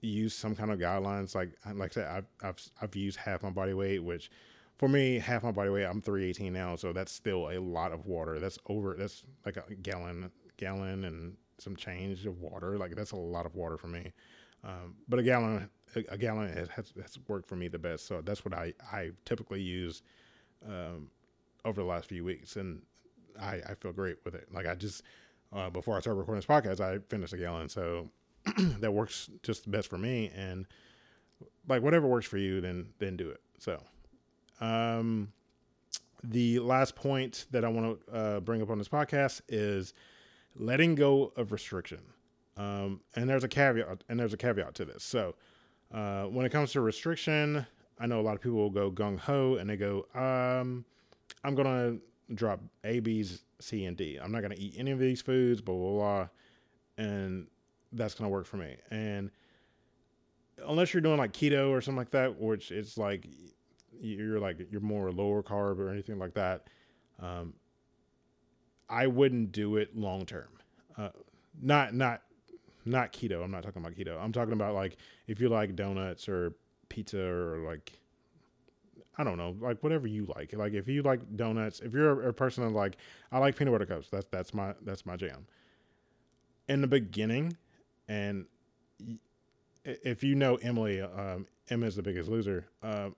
use 0.01 0.35
some 0.35 0.55
kind 0.55 0.71
of 0.71 0.77
guidelines 0.77 1.33
like 1.33 1.49
like 1.73 1.91
i 1.91 1.93
said 1.93 2.07
i've 2.07 2.25
i've, 2.43 2.69
I've 2.81 2.95
used 2.95 3.17
half 3.17 3.41
my 3.41 3.49
body 3.49 3.73
weight 3.73 4.03
which 4.03 4.29
for 4.77 4.89
me, 4.89 5.19
half 5.19 5.43
my 5.43 5.51
body 5.51 5.69
weight, 5.69 5.85
I'm 5.85 6.01
318 6.01 6.51
now, 6.51 6.75
so 6.75 6.91
that's 6.91 7.11
still 7.11 7.49
a 7.49 7.59
lot 7.59 7.91
of 7.91 8.05
water. 8.05 8.39
That's 8.39 8.59
over. 8.67 8.95
That's 8.97 9.23
like 9.45 9.57
a 9.57 9.73
gallon, 9.75 10.31
gallon 10.57 11.05
and 11.05 11.37
some 11.59 11.75
change 11.75 12.25
of 12.25 12.41
water. 12.41 12.77
Like 12.77 12.95
that's 12.95 13.11
a 13.11 13.17
lot 13.17 13.45
of 13.45 13.55
water 13.55 13.77
for 13.77 13.87
me. 13.87 14.11
Um, 14.63 14.95
but 15.07 15.19
a 15.19 15.23
gallon, 15.23 15.69
a, 15.95 16.03
a 16.09 16.17
gallon 16.17 16.49
has, 16.49 16.69
has, 16.75 17.19
worked 17.27 17.47
for 17.47 17.55
me 17.55 17.67
the 17.67 17.79
best. 17.79 18.07
So 18.07 18.21
that's 18.21 18.43
what 18.43 18.53
I, 18.53 18.73
I 18.91 19.11
typically 19.23 19.61
use 19.61 20.01
um, 20.67 21.09
over 21.63 21.81
the 21.81 21.87
last 21.87 22.07
few 22.09 22.25
weeks, 22.25 22.55
and 22.55 22.81
I, 23.39 23.61
I 23.69 23.75
feel 23.75 23.93
great 23.93 24.17
with 24.25 24.35
it. 24.35 24.47
Like 24.51 24.65
I 24.65 24.75
just 24.75 25.03
uh, 25.53 25.69
before 25.69 25.95
I 25.95 26.01
started 26.01 26.19
recording 26.19 26.39
this 26.39 26.45
podcast, 26.47 26.81
I 26.81 26.99
finished 27.09 27.33
a 27.33 27.37
gallon, 27.37 27.69
so 27.69 28.09
that 28.79 28.93
works 28.93 29.29
just 29.43 29.63
the 29.63 29.69
best 29.69 29.89
for 29.89 29.97
me. 29.97 30.31
And 30.35 30.65
like 31.67 31.81
whatever 31.81 32.07
works 32.07 32.27
for 32.27 32.37
you, 32.37 32.61
then 32.61 32.87
then 32.99 33.17
do 33.17 33.29
it. 33.29 33.41
So. 33.59 33.81
Um, 34.61 35.33
the 36.23 36.59
last 36.59 36.95
point 36.95 37.45
that 37.51 37.63
I 37.63 37.67
want 37.69 37.99
to 38.07 38.13
uh, 38.13 38.39
bring 38.39 38.61
up 38.61 38.69
on 38.69 38.77
this 38.77 38.87
podcast 38.87 39.41
is 39.47 39.93
letting 40.55 40.95
go 40.95 41.33
of 41.35 41.51
restriction. 41.51 41.99
Um, 42.57 43.01
and 43.15 43.29
there's 43.29 43.43
a 43.43 43.47
caveat, 43.47 44.03
and 44.09 44.19
there's 44.19 44.33
a 44.33 44.37
caveat 44.37 44.75
to 44.75 44.85
this. 44.85 45.03
So, 45.03 45.35
uh, 45.93 46.23
when 46.23 46.45
it 46.45 46.51
comes 46.51 46.71
to 46.71 46.81
restriction, 46.81 47.65
I 47.99 48.07
know 48.07 48.19
a 48.19 48.23
lot 48.23 48.35
of 48.35 48.41
people 48.41 48.57
will 48.57 48.69
go 48.69 48.91
gung 48.91 49.19
ho 49.19 49.55
and 49.55 49.69
they 49.69 49.77
go, 49.77 50.05
um, 50.15 50.85
"I'm 51.43 51.53
gonna 51.53 51.97
drop 52.33 52.61
A, 52.83 52.99
B's, 52.99 53.43
C, 53.59 53.85
and 53.85 53.95
D. 53.95 54.17
I'm 54.17 54.31
not 54.31 54.41
gonna 54.41 54.55
eat 54.57 54.75
any 54.77 54.91
of 54.91 54.99
these 54.99 55.21
foods, 55.21 55.61
blah 55.61 55.75
blah 55.75 55.91
blah," 55.91 56.27
and 56.97 57.47
that's 57.95 58.13
gonna 58.13 58.29
work 58.29 58.45
for 58.45 58.57
me. 58.57 58.75
And 58.91 59.31
unless 60.65 60.93
you're 60.93 61.01
doing 61.01 61.17
like 61.17 61.33
keto 61.33 61.69
or 61.69 61.81
something 61.81 61.97
like 61.97 62.11
that, 62.11 62.39
which 62.39 62.71
it's 62.71 62.97
like 62.97 63.27
you're 63.99 64.39
like 64.39 64.59
you're 64.71 64.81
more 64.81 65.11
lower 65.11 65.41
carb 65.41 65.79
or 65.79 65.89
anything 65.89 66.19
like 66.19 66.33
that, 66.35 66.67
um, 67.21 67.53
I 68.89 69.07
wouldn't 69.07 69.51
do 69.51 69.77
it 69.77 69.95
long 69.95 70.25
term. 70.25 70.49
Uh, 70.97 71.09
not 71.61 71.93
not 71.93 72.21
not 72.85 73.13
keto. 73.13 73.43
I'm 73.43 73.51
not 73.51 73.63
talking 73.63 73.81
about 73.81 73.95
keto. 73.95 74.21
I'm 74.21 74.31
talking 74.31 74.53
about 74.53 74.75
like 74.75 74.97
if 75.27 75.39
you 75.39 75.49
like 75.49 75.75
donuts 75.75 76.29
or 76.29 76.53
pizza 76.89 77.21
or 77.21 77.57
like 77.59 77.93
I 79.17 79.23
don't 79.23 79.37
know, 79.37 79.55
like 79.61 79.81
whatever 79.81 80.07
you 80.07 80.25
like. 80.35 80.53
Like 80.53 80.73
if 80.73 80.87
you 80.87 81.01
like 81.01 81.35
donuts, 81.35 81.79
if 81.79 81.93
you're 81.93 82.27
a, 82.27 82.33
person 82.33 82.63
that 82.65 82.71
like 82.71 82.97
I 83.31 83.39
like 83.39 83.55
peanut 83.55 83.71
butter 83.71 83.85
cups, 83.85 84.09
that's 84.09 84.27
that's 84.29 84.53
my 84.53 84.73
that's 84.83 85.05
my 85.05 85.15
jam. 85.15 85.47
In 86.67 86.81
the 86.81 86.87
beginning, 86.87 87.55
and 88.07 88.45
if 89.83 90.23
you 90.23 90.35
know 90.35 90.55
Emily, 90.55 91.01
um, 91.01 91.47
Emma 91.69 91.85
is 91.85 91.95
the 91.95 92.03
biggest 92.03 92.29
loser. 92.29 92.65
Uh, 92.81 93.09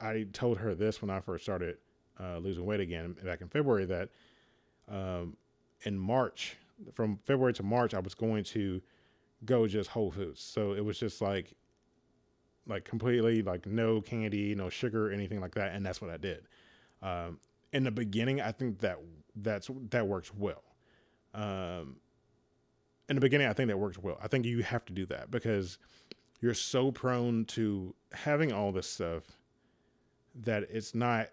I 0.00 0.26
told 0.32 0.58
her 0.58 0.74
this 0.74 1.00
when 1.00 1.10
I 1.10 1.20
first 1.20 1.44
started 1.44 1.78
uh, 2.20 2.38
losing 2.38 2.64
weight 2.64 2.80
again 2.80 3.16
back 3.24 3.40
in 3.40 3.48
February 3.48 3.84
that 3.86 4.08
um, 4.88 5.36
in 5.82 5.98
March, 5.98 6.56
from 6.94 7.18
February 7.24 7.52
to 7.54 7.62
March, 7.62 7.94
I 7.94 8.00
was 8.00 8.14
going 8.14 8.44
to 8.44 8.80
go 9.44 9.66
just 9.66 9.90
Whole 9.90 10.10
Foods. 10.10 10.40
So 10.40 10.72
it 10.72 10.84
was 10.84 10.98
just 10.98 11.20
like, 11.20 11.54
like 12.66 12.84
completely 12.84 13.42
like 13.42 13.66
no 13.66 14.00
candy, 14.00 14.54
no 14.54 14.68
sugar, 14.68 15.10
anything 15.10 15.40
like 15.40 15.54
that, 15.54 15.72
and 15.74 15.86
that's 15.86 16.00
what 16.00 16.10
I 16.10 16.16
did. 16.16 16.48
Um, 17.02 17.38
in 17.72 17.84
the 17.84 17.90
beginning, 17.90 18.40
I 18.40 18.52
think 18.52 18.80
that 18.80 18.98
that's 19.36 19.70
that 19.90 20.06
works 20.06 20.32
well. 20.34 20.62
Um, 21.34 21.96
in 23.08 23.16
the 23.16 23.20
beginning, 23.20 23.46
I 23.46 23.52
think 23.52 23.68
that 23.68 23.78
works 23.78 23.98
well. 23.98 24.18
I 24.22 24.28
think 24.28 24.44
you 24.44 24.62
have 24.62 24.84
to 24.86 24.92
do 24.92 25.06
that 25.06 25.30
because 25.30 25.78
you're 26.40 26.54
so 26.54 26.90
prone 26.90 27.44
to 27.46 27.94
having 28.12 28.52
all 28.52 28.72
this 28.72 28.88
stuff 28.88 29.22
that 30.34 30.64
it's 30.70 30.94
not 30.94 31.28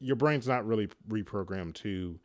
your 0.00 0.16
brain's 0.16 0.48
not 0.48 0.66
really 0.66 0.88
reprogrammed 1.08 1.74
to 1.74 2.18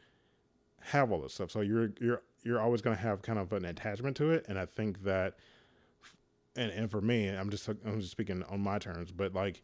have 0.82 1.12
all 1.12 1.22
this 1.22 1.34
stuff. 1.34 1.52
So 1.52 1.62
you're 1.62 1.92
you're 2.00 2.22
you're 2.44 2.62
always 2.62 2.82
going 2.82 2.96
to 2.96 3.02
have 3.02 3.22
kind 3.22 3.38
of 3.38 3.52
an 3.54 3.66
attachment 3.66 4.16
to 4.18 4.32
it, 4.32 4.46
and 4.48 4.58
I 4.58 4.66
think 4.66 5.04
that, 5.04 5.36
and 6.56 6.72
and 6.72 6.90
for 6.90 7.02
me, 7.02 7.30
I'm 7.30 7.50
just 7.50 7.68
I'm 7.68 8.00
just 8.00 8.12
speaking 8.12 8.44
on 8.50 8.62
my 8.62 8.80
terms, 8.80 9.12
but 9.12 9.34
like 9.34 9.62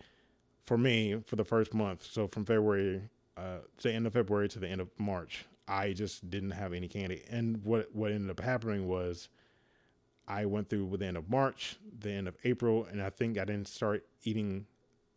for 0.66 0.78
me, 0.78 1.22
for 1.26 1.36
the 1.36 1.46
first 1.46 1.74
month, 1.74 2.08
so 2.10 2.28
from 2.28 2.46
February 2.46 3.02
uh, 3.38 3.60
to 3.78 3.88
the 3.88 3.94
end 3.94 4.08
of 4.08 4.14
February 4.14 4.50
to 4.50 4.60
the 4.60 4.68
end 4.68 4.82
of 4.82 4.90
March, 4.98 5.46
I 5.68 5.94
just 5.94 6.30
didn't 6.30 6.52
have 6.52 6.74
any 6.74 6.88
candy, 6.88 7.24
and 7.30 7.64
what 7.64 7.94
what 7.96 8.12
ended 8.12 8.32
up 8.32 8.40
happening 8.42 8.88
was. 8.88 9.30
I 10.28 10.46
went 10.46 10.70
through 10.70 10.86
with 10.86 11.02
the 11.02 11.08
end 11.08 11.18
of 11.18 11.30
March, 11.30 11.78
the 12.00 12.12
end 12.12 12.28
of 12.28 12.36
April, 12.44 12.86
and 12.86 13.02
I 13.02 13.10
think 13.10 13.38
I 13.38 13.46
didn't 13.46 13.68
start 13.68 14.06
eating 14.24 14.66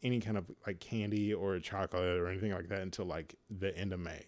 any 0.02 0.20
kind 0.20 0.36
of 0.38 0.50
like 0.66 0.80
candy 0.80 1.34
or 1.34 1.58
chocolate 1.60 2.18
or 2.20 2.28
anything 2.28 2.52
like 2.52 2.68
that 2.68 2.80
until 2.80 3.06
like 3.06 3.34
the 3.50 3.76
end 3.76 3.92
of 3.92 4.00
May. 4.00 4.24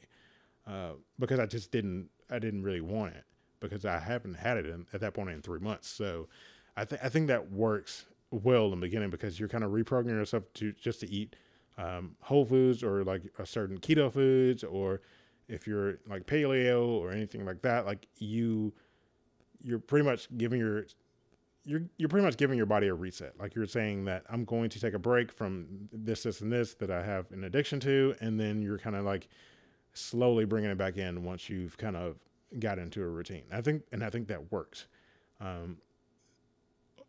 uh, 0.66 0.92
because 1.18 1.40
I 1.40 1.46
just 1.46 1.70
didn't 1.72 2.10
I 2.30 2.38
didn't 2.38 2.62
really 2.62 2.80
want 2.80 3.14
it 3.14 3.24
because 3.60 3.84
I 3.84 3.98
haven't 3.98 4.34
had 4.34 4.56
it 4.58 4.66
in, 4.66 4.86
at 4.92 5.00
that 5.00 5.14
point 5.14 5.30
in 5.30 5.42
three 5.42 5.60
months. 5.60 5.88
So 5.88 6.28
I 6.76 6.84
think 6.84 7.04
I 7.04 7.08
think 7.08 7.28
that 7.28 7.50
works 7.52 8.06
well 8.30 8.66
in 8.66 8.70
the 8.72 8.76
beginning 8.76 9.10
because 9.10 9.38
you're 9.40 9.48
kind 9.48 9.64
of 9.64 9.70
reprogramming 9.72 10.10
yourself 10.10 10.44
to 10.54 10.72
just 10.72 11.00
to 11.00 11.10
eat 11.10 11.36
um, 11.78 12.16
whole 12.20 12.44
foods 12.44 12.82
or 12.82 13.04
like 13.04 13.22
a 13.38 13.46
certain 13.46 13.78
keto 13.78 14.12
foods 14.12 14.64
or 14.64 15.00
if 15.50 15.66
you're 15.66 15.98
like 16.08 16.26
paleo 16.26 16.86
or 16.86 17.10
anything 17.10 17.44
like 17.44 17.62
that, 17.62 17.86
like 17.86 18.06
you 18.18 18.72
you're 19.62 19.78
pretty 19.78 20.04
much 20.04 20.28
giving 20.38 20.60
your 20.60 20.86
you're 21.64 21.82
you're 21.98 22.08
pretty 22.08 22.24
much 22.24 22.36
giving 22.36 22.56
your 22.56 22.66
body 22.66 22.88
a 22.88 22.94
reset. 22.94 23.38
Like 23.38 23.54
you're 23.54 23.66
saying 23.66 24.04
that 24.06 24.24
I'm 24.30 24.44
going 24.44 24.70
to 24.70 24.80
take 24.80 24.94
a 24.94 24.98
break 24.98 25.30
from 25.32 25.66
this, 25.92 26.22
this, 26.22 26.40
and 26.40 26.50
this 26.50 26.74
that 26.74 26.90
I 26.90 27.02
have 27.02 27.30
an 27.32 27.44
addiction 27.44 27.80
to, 27.80 28.14
and 28.20 28.38
then 28.40 28.62
you're 28.62 28.78
kind 28.78 28.96
of 28.96 29.04
like 29.04 29.28
slowly 29.92 30.44
bringing 30.44 30.70
it 30.70 30.78
back 30.78 30.96
in 30.96 31.24
once 31.24 31.50
you've 31.50 31.76
kind 31.76 31.96
of 31.96 32.16
got 32.58 32.78
into 32.78 33.02
a 33.02 33.06
routine. 33.06 33.42
I 33.52 33.60
think, 33.60 33.82
and 33.92 34.02
I 34.02 34.10
think 34.10 34.28
that 34.28 34.50
works. 34.50 34.86
Um, 35.40 35.78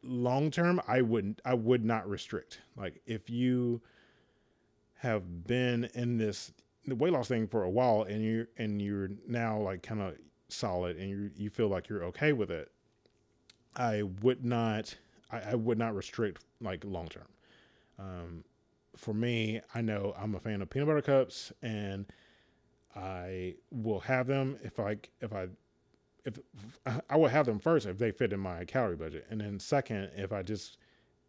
long 0.03 0.51
term, 0.51 0.81
I 0.87 1.01
wouldn't, 1.01 1.41
I 1.45 1.53
would 1.53 1.85
not 1.85 2.09
restrict. 2.09 2.59
Like 2.75 3.01
if 3.05 3.29
you 3.29 3.81
have 4.95 5.47
been 5.47 5.89
in 5.93 6.17
this 6.17 6.51
the 6.85 6.95
weight 6.95 7.13
loss 7.13 7.27
thing 7.27 7.47
for 7.47 7.63
a 7.63 7.69
while, 7.69 8.03
and 8.03 8.23
you're 8.23 8.47
and 8.57 8.81
you're 8.81 9.09
now 9.27 9.59
like 9.59 9.83
kind 9.83 10.01
of 10.01 10.15
solid, 10.49 10.97
and 10.97 11.09
you 11.09 11.31
you 11.35 11.49
feel 11.49 11.67
like 11.67 11.89
you're 11.89 12.03
okay 12.05 12.33
with 12.33 12.51
it, 12.51 12.71
I 13.75 14.03
would 14.21 14.43
not, 14.43 14.95
I, 15.31 15.51
I 15.51 15.55
would 15.55 15.77
not 15.77 15.95
restrict 15.95 16.43
like 16.59 16.83
long 16.83 17.07
term. 17.07 17.27
Um, 17.99 18.43
for 18.95 19.13
me, 19.13 19.61
I 19.73 19.81
know 19.81 20.13
I'm 20.17 20.35
a 20.35 20.39
fan 20.39 20.61
of 20.61 20.69
peanut 20.69 20.87
butter 20.87 21.01
cups, 21.01 21.51
and 21.61 22.05
I 22.95 23.55
will 23.71 23.99
have 24.01 24.27
them 24.27 24.57
if 24.63 24.79
I 24.79 24.97
if 25.21 25.33
I 25.33 25.47
if 26.25 26.39
I 27.09 27.15
will 27.15 27.27
have 27.27 27.45
them 27.45 27.59
first 27.59 27.87
if 27.87 27.97
they 27.97 28.11
fit 28.11 28.33
in 28.33 28.39
my 28.39 28.65
calorie 28.65 28.95
budget, 28.95 29.25
and 29.29 29.41
then 29.41 29.59
second 29.59 30.11
if 30.15 30.31
I 30.31 30.41
just 30.41 30.77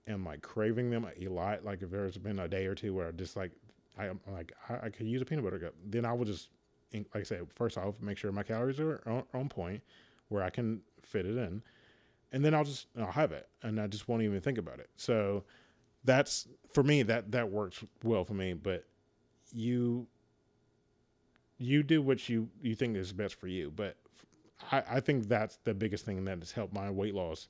am 0.09 0.25
like 0.25 0.43
craving 0.43 0.91
them 0.91 1.07
a 1.19 1.29
lot, 1.29 1.65
like 1.65 1.83
if 1.83 1.91
there's 1.91 2.19
been 2.19 2.41
a 2.41 2.49
day 2.49 2.67
or 2.67 2.75
two 2.75 2.95
where 2.95 3.09
I 3.09 3.13
just 3.13 3.37
like 3.37 3.53
I 3.99 4.07
am 4.07 4.21
like 4.33 4.53
I, 4.69 4.87
I 4.87 4.89
could 4.91 5.07
use 5.07 5.23
a 5.23 5.25
peanut 5.25 5.45
butter 5.45 5.59
cup, 5.59 5.75
then 5.85 6.05
I 6.05 6.13
will 6.13 6.25
just 6.25 6.49
like 6.93 7.07
I 7.15 7.23
said 7.23 7.47
first 7.55 7.79
off 7.79 7.95
make 8.01 8.19
sure 8.19 8.33
my 8.33 8.43
calories 8.43 8.81
are 8.81 9.03
on, 9.07 9.25
on 9.35 9.49
point 9.49 9.83
where 10.29 10.43
I 10.43 10.51
can 10.51 10.81
fit 11.03 11.27
it 11.27 11.37
in, 11.37 11.63
and 12.33 12.45
then 12.45 12.55
I'll 12.55 12.65
just 12.65 12.87
I'll 12.99 13.13
have 13.13 13.33
it, 13.33 13.49
and 13.63 13.81
I 13.81 13.87
just 13.87 14.09
won't 14.09 14.23
even 14.23 14.41
think 14.41 14.59
about 14.59 14.79
it. 14.79 14.91
So 14.97 15.45
that's 16.05 16.49
for 16.73 16.83
me 16.83 17.03
that 17.05 17.33
that 17.33 17.51
works 17.51 17.85
well 18.03 18.25
for 18.25 18.35
me, 18.35 18.55
but 18.55 18.85
you 19.53 20.07
you 21.59 21.83
do 21.83 22.03
what 22.03 22.29
you 22.29 22.49
you 22.61 22.75
think 22.75 22.97
is 22.97 23.13
best 23.13 23.35
for 23.35 23.47
you. 23.47 23.71
But 23.75 23.97
I, 24.71 24.83
I 24.93 25.01
think 25.01 25.29
that's 25.29 25.59
the 25.65 25.75
biggest 25.75 26.05
thing 26.05 26.25
that 26.25 26.39
has 26.39 26.53
helped 26.53 26.75
my 26.75 26.91
weight 26.91 27.15
loss 27.15 27.49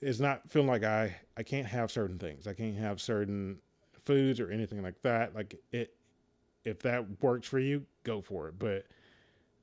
is 0.00 0.20
not 0.20 0.48
feeling 0.48 0.68
like 0.68 0.84
I 0.84 1.16
I 1.36 1.42
can't 1.42 1.66
have 1.66 1.90
certain 1.90 2.18
things. 2.18 2.46
I 2.46 2.54
can't 2.54 2.76
have 2.76 3.00
certain 3.00 3.58
foods 4.08 4.40
or 4.40 4.50
anything 4.50 4.82
like 4.82 5.00
that. 5.02 5.34
Like 5.34 5.54
it, 5.70 5.94
if 6.64 6.80
that 6.80 7.22
works 7.22 7.46
for 7.46 7.58
you, 7.58 7.84
go 8.04 8.20
for 8.20 8.48
it. 8.48 8.58
But 8.58 8.86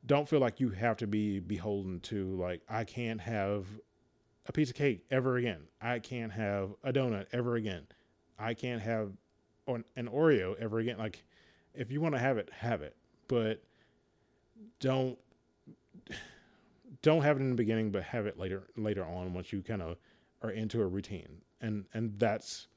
don't 0.06 0.30
feel 0.30 0.40
like 0.40 0.60
you 0.60 0.70
have 0.70 0.98
to 0.98 1.08
be 1.08 1.40
beholden 1.40 2.00
to 2.02 2.36
like 2.36 2.62
I 2.70 2.84
can't 2.84 3.20
have 3.20 3.66
a 4.46 4.52
piece 4.52 4.70
of 4.70 4.76
cake 4.76 5.04
ever 5.10 5.38
again. 5.38 5.64
I 5.82 6.00
can't 6.00 6.32
have 6.32 6.76
a 6.84 6.94
donut 6.94 7.26
ever 7.34 7.56
again. 7.56 7.88
I 8.38 8.54
can't 8.54 8.82
have 8.82 9.12
an 9.68 9.84
Oreo 9.98 10.56
ever 10.60 10.80
again. 10.80 11.00
Like 11.00 11.24
if 11.74 11.92
you 11.92 12.00
want 12.00 12.14
to 12.14 12.20
have 12.20 12.38
it, 12.38 12.50
have 12.54 12.82
it 12.82 12.96
but 13.28 13.64
don't 14.80 15.18
don't 17.02 17.22
have 17.22 17.38
it 17.38 17.42
in 17.42 17.50
the 17.50 17.56
beginning, 17.56 17.92
but 17.92 18.04
have 18.04 18.26
it 18.26 18.38
later 18.38 18.68
later 18.78 19.04
on 19.04 19.34
once 19.34 19.52
you 19.52 19.62
kind 19.62 19.82
of 19.82 19.98
are 20.42 20.52
into 20.52 20.82
a 20.82 20.88
routine, 20.88 21.42
and 21.62 21.86
and 21.94 22.18
that's 22.20 22.68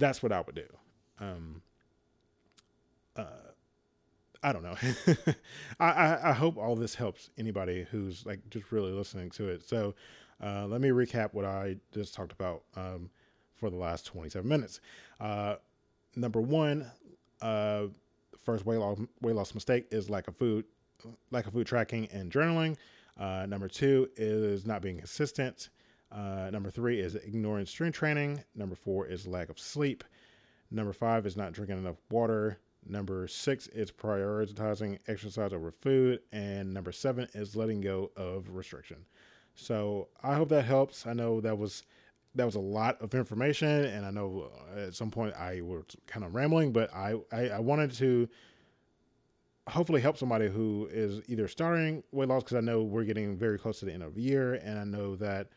that's 0.00 0.22
what 0.22 0.32
I 0.32 0.40
would 0.40 0.54
do. 0.54 0.66
Um, 1.20 1.62
uh, 3.16 3.24
I 4.42 4.52
don't 4.52 4.62
know. 4.62 4.76
I, 5.80 5.90
I, 5.90 6.30
I 6.30 6.32
hope 6.32 6.56
all 6.56 6.74
this 6.74 6.94
helps 6.94 7.30
anybody 7.38 7.86
who's 7.90 8.24
like 8.24 8.40
just 8.50 8.72
really 8.72 8.90
listening 8.90 9.30
to 9.32 9.48
it. 9.48 9.68
So 9.68 9.94
uh, 10.42 10.66
let 10.66 10.80
me 10.80 10.88
recap 10.88 11.34
what 11.34 11.44
I 11.44 11.76
just 11.92 12.14
talked 12.14 12.32
about 12.32 12.62
um, 12.76 13.10
for 13.56 13.68
the 13.70 13.76
last 13.76 14.06
27 14.06 14.48
minutes. 14.48 14.80
Uh, 15.20 15.56
number 16.16 16.40
one, 16.40 16.90
uh, 17.42 17.84
first 18.44 18.64
weight 18.64 18.78
loss 18.78 18.98
weight 19.20 19.34
loss 19.36 19.54
mistake 19.54 19.86
is 19.90 20.08
lack 20.08 20.26
of 20.28 20.36
food, 20.36 20.64
lack 21.30 21.46
of 21.46 21.52
food 21.52 21.66
tracking 21.66 22.06
and 22.10 22.32
journaling. 22.32 22.76
Uh, 23.18 23.44
number 23.46 23.68
two 23.68 24.08
is 24.16 24.64
not 24.64 24.80
being 24.80 24.96
consistent. 24.96 25.68
Uh, 26.12 26.50
number 26.50 26.70
three 26.70 27.00
is 27.00 27.14
ignoring 27.14 27.66
strength 27.66 27.96
training. 27.96 28.42
Number 28.54 28.74
four 28.74 29.06
is 29.06 29.26
lack 29.26 29.48
of 29.48 29.58
sleep. 29.58 30.04
Number 30.70 30.92
five 30.92 31.26
is 31.26 31.36
not 31.36 31.52
drinking 31.52 31.78
enough 31.78 31.96
water. 32.10 32.58
Number 32.86 33.28
six 33.28 33.66
is 33.68 33.92
prioritizing 33.92 34.98
exercise 35.06 35.52
over 35.52 35.70
food. 35.70 36.20
And 36.32 36.72
number 36.72 36.92
seven 36.92 37.28
is 37.34 37.54
letting 37.54 37.80
go 37.80 38.10
of 38.16 38.50
restriction. 38.50 39.04
So 39.54 40.08
I 40.22 40.34
hope 40.34 40.48
that 40.48 40.64
helps. 40.64 41.06
I 41.06 41.12
know 41.12 41.40
that 41.40 41.56
was 41.56 41.84
that 42.34 42.44
was 42.44 42.54
a 42.54 42.60
lot 42.60 43.00
of 43.00 43.14
information, 43.14 43.68
and 43.68 44.06
I 44.06 44.10
know 44.10 44.50
uh, 44.76 44.80
at 44.80 44.94
some 44.94 45.10
point 45.10 45.34
I 45.34 45.60
was 45.62 45.84
kind 46.06 46.24
of 46.24 46.34
rambling, 46.34 46.72
but 46.72 46.94
I, 46.94 47.16
I, 47.32 47.48
I 47.48 47.58
wanted 47.58 47.90
to 47.94 48.28
hopefully 49.68 50.00
help 50.00 50.16
somebody 50.16 50.48
who 50.48 50.88
is 50.92 51.22
either 51.26 51.48
starting 51.48 52.02
weight 52.12 52.28
loss 52.28 52.44
because 52.44 52.56
I 52.56 52.60
know 52.60 52.82
we're 52.82 53.04
getting 53.04 53.36
very 53.36 53.58
close 53.58 53.80
to 53.80 53.84
the 53.84 53.92
end 53.92 54.02
of 54.02 54.14
the 54.14 54.22
year, 54.22 54.54
and 54.54 54.78
I 54.78 54.84
know 54.84 55.16
that 55.16 55.48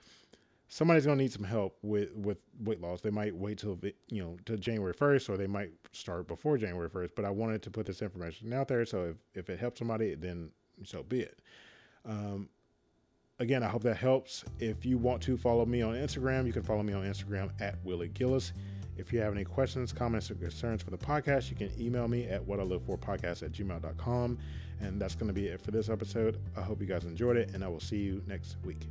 somebody's 0.68 1.06
going 1.06 1.18
to 1.18 1.24
need 1.24 1.32
some 1.32 1.44
help 1.44 1.78
with 1.82 2.14
with 2.16 2.38
weight 2.60 2.82
loss. 2.82 3.02
They 3.02 3.10
might 3.10 3.36
wait 3.36 3.60
till 3.60 3.80
you 4.10 4.24
know 4.24 4.38
to 4.46 4.58
January 4.58 4.94
first, 4.94 5.30
or 5.30 5.38
they 5.38 5.48
might 5.48 5.72
start 5.92 6.28
before 6.28 6.58
January 6.58 6.90
first. 6.90 7.16
But 7.16 7.26
I 7.26 7.30
wanted 7.30 7.62
to 7.64 7.72
put 7.72 7.86
this 7.86 8.02
information 8.02 8.54
out 8.54 8.68
there, 8.68 8.86
so 8.86 9.06
if 9.06 9.18
if 9.34 9.50
it 9.50 9.60
helps 9.60 9.80
somebody, 9.80 10.16
then 10.16 10.52
so 10.84 11.04
be 11.04 11.22
it. 11.22 11.40
Um, 12.06 12.50
again, 13.40 13.64
I 13.64 13.68
hope 13.68 13.84
that 13.84 13.98
helps. 13.98 14.44
If 14.60 14.86
you 14.86 14.98
want 14.98 15.22
to 15.24 15.38
follow 15.38 15.66
me 15.66 15.82
on 15.82 15.96
Instagram, 15.96 16.46
you 16.46 16.54
can 16.54 16.64
follow 16.64 16.84
me 16.84 16.94
on 16.94 17.04
Instagram 17.04 17.52
at 17.62 17.76
Willie 17.84 18.10
Gillis. 18.10 18.54
If 18.96 19.12
you 19.12 19.20
have 19.22 19.34
any 19.34 19.44
questions, 19.44 19.92
comments, 19.92 20.30
or 20.30 20.36
concerns 20.36 20.84
for 20.84 20.92
the 20.92 20.98
podcast, 20.98 21.50
you 21.50 21.56
can 21.56 21.72
email 21.80 22.08
me 22.08 22.28
at 22.28 22.46
what 22.46 22.60
I 22.60 22.64
live 22.64 22.84
for 22.86 22.98
podcast 22.98 23.42
at 23.42 23.52
gmail.com. 23.52 24.38
And 24.82 25.02
that's 25.02 25.16
going 25.16 25.28
to 25.28 25.34
be 25.34 25.48
it 25.48 25.62
for 25.62 25.72
this 25.72 25.90
episode. 25.90 26.40
I 26.56 26.62
hope 26.62 26.80
you 26.80 26.88
guys 26.88 27.04
enjoyed 27.04 27.38
it, 27.38 27.52
and 27.54 27.64
I 27.64 27.68
will 27.68 27.80
see 27.80 27.98
you 27.98 28.22
next 28.28 28.58
week. 28.64 28.88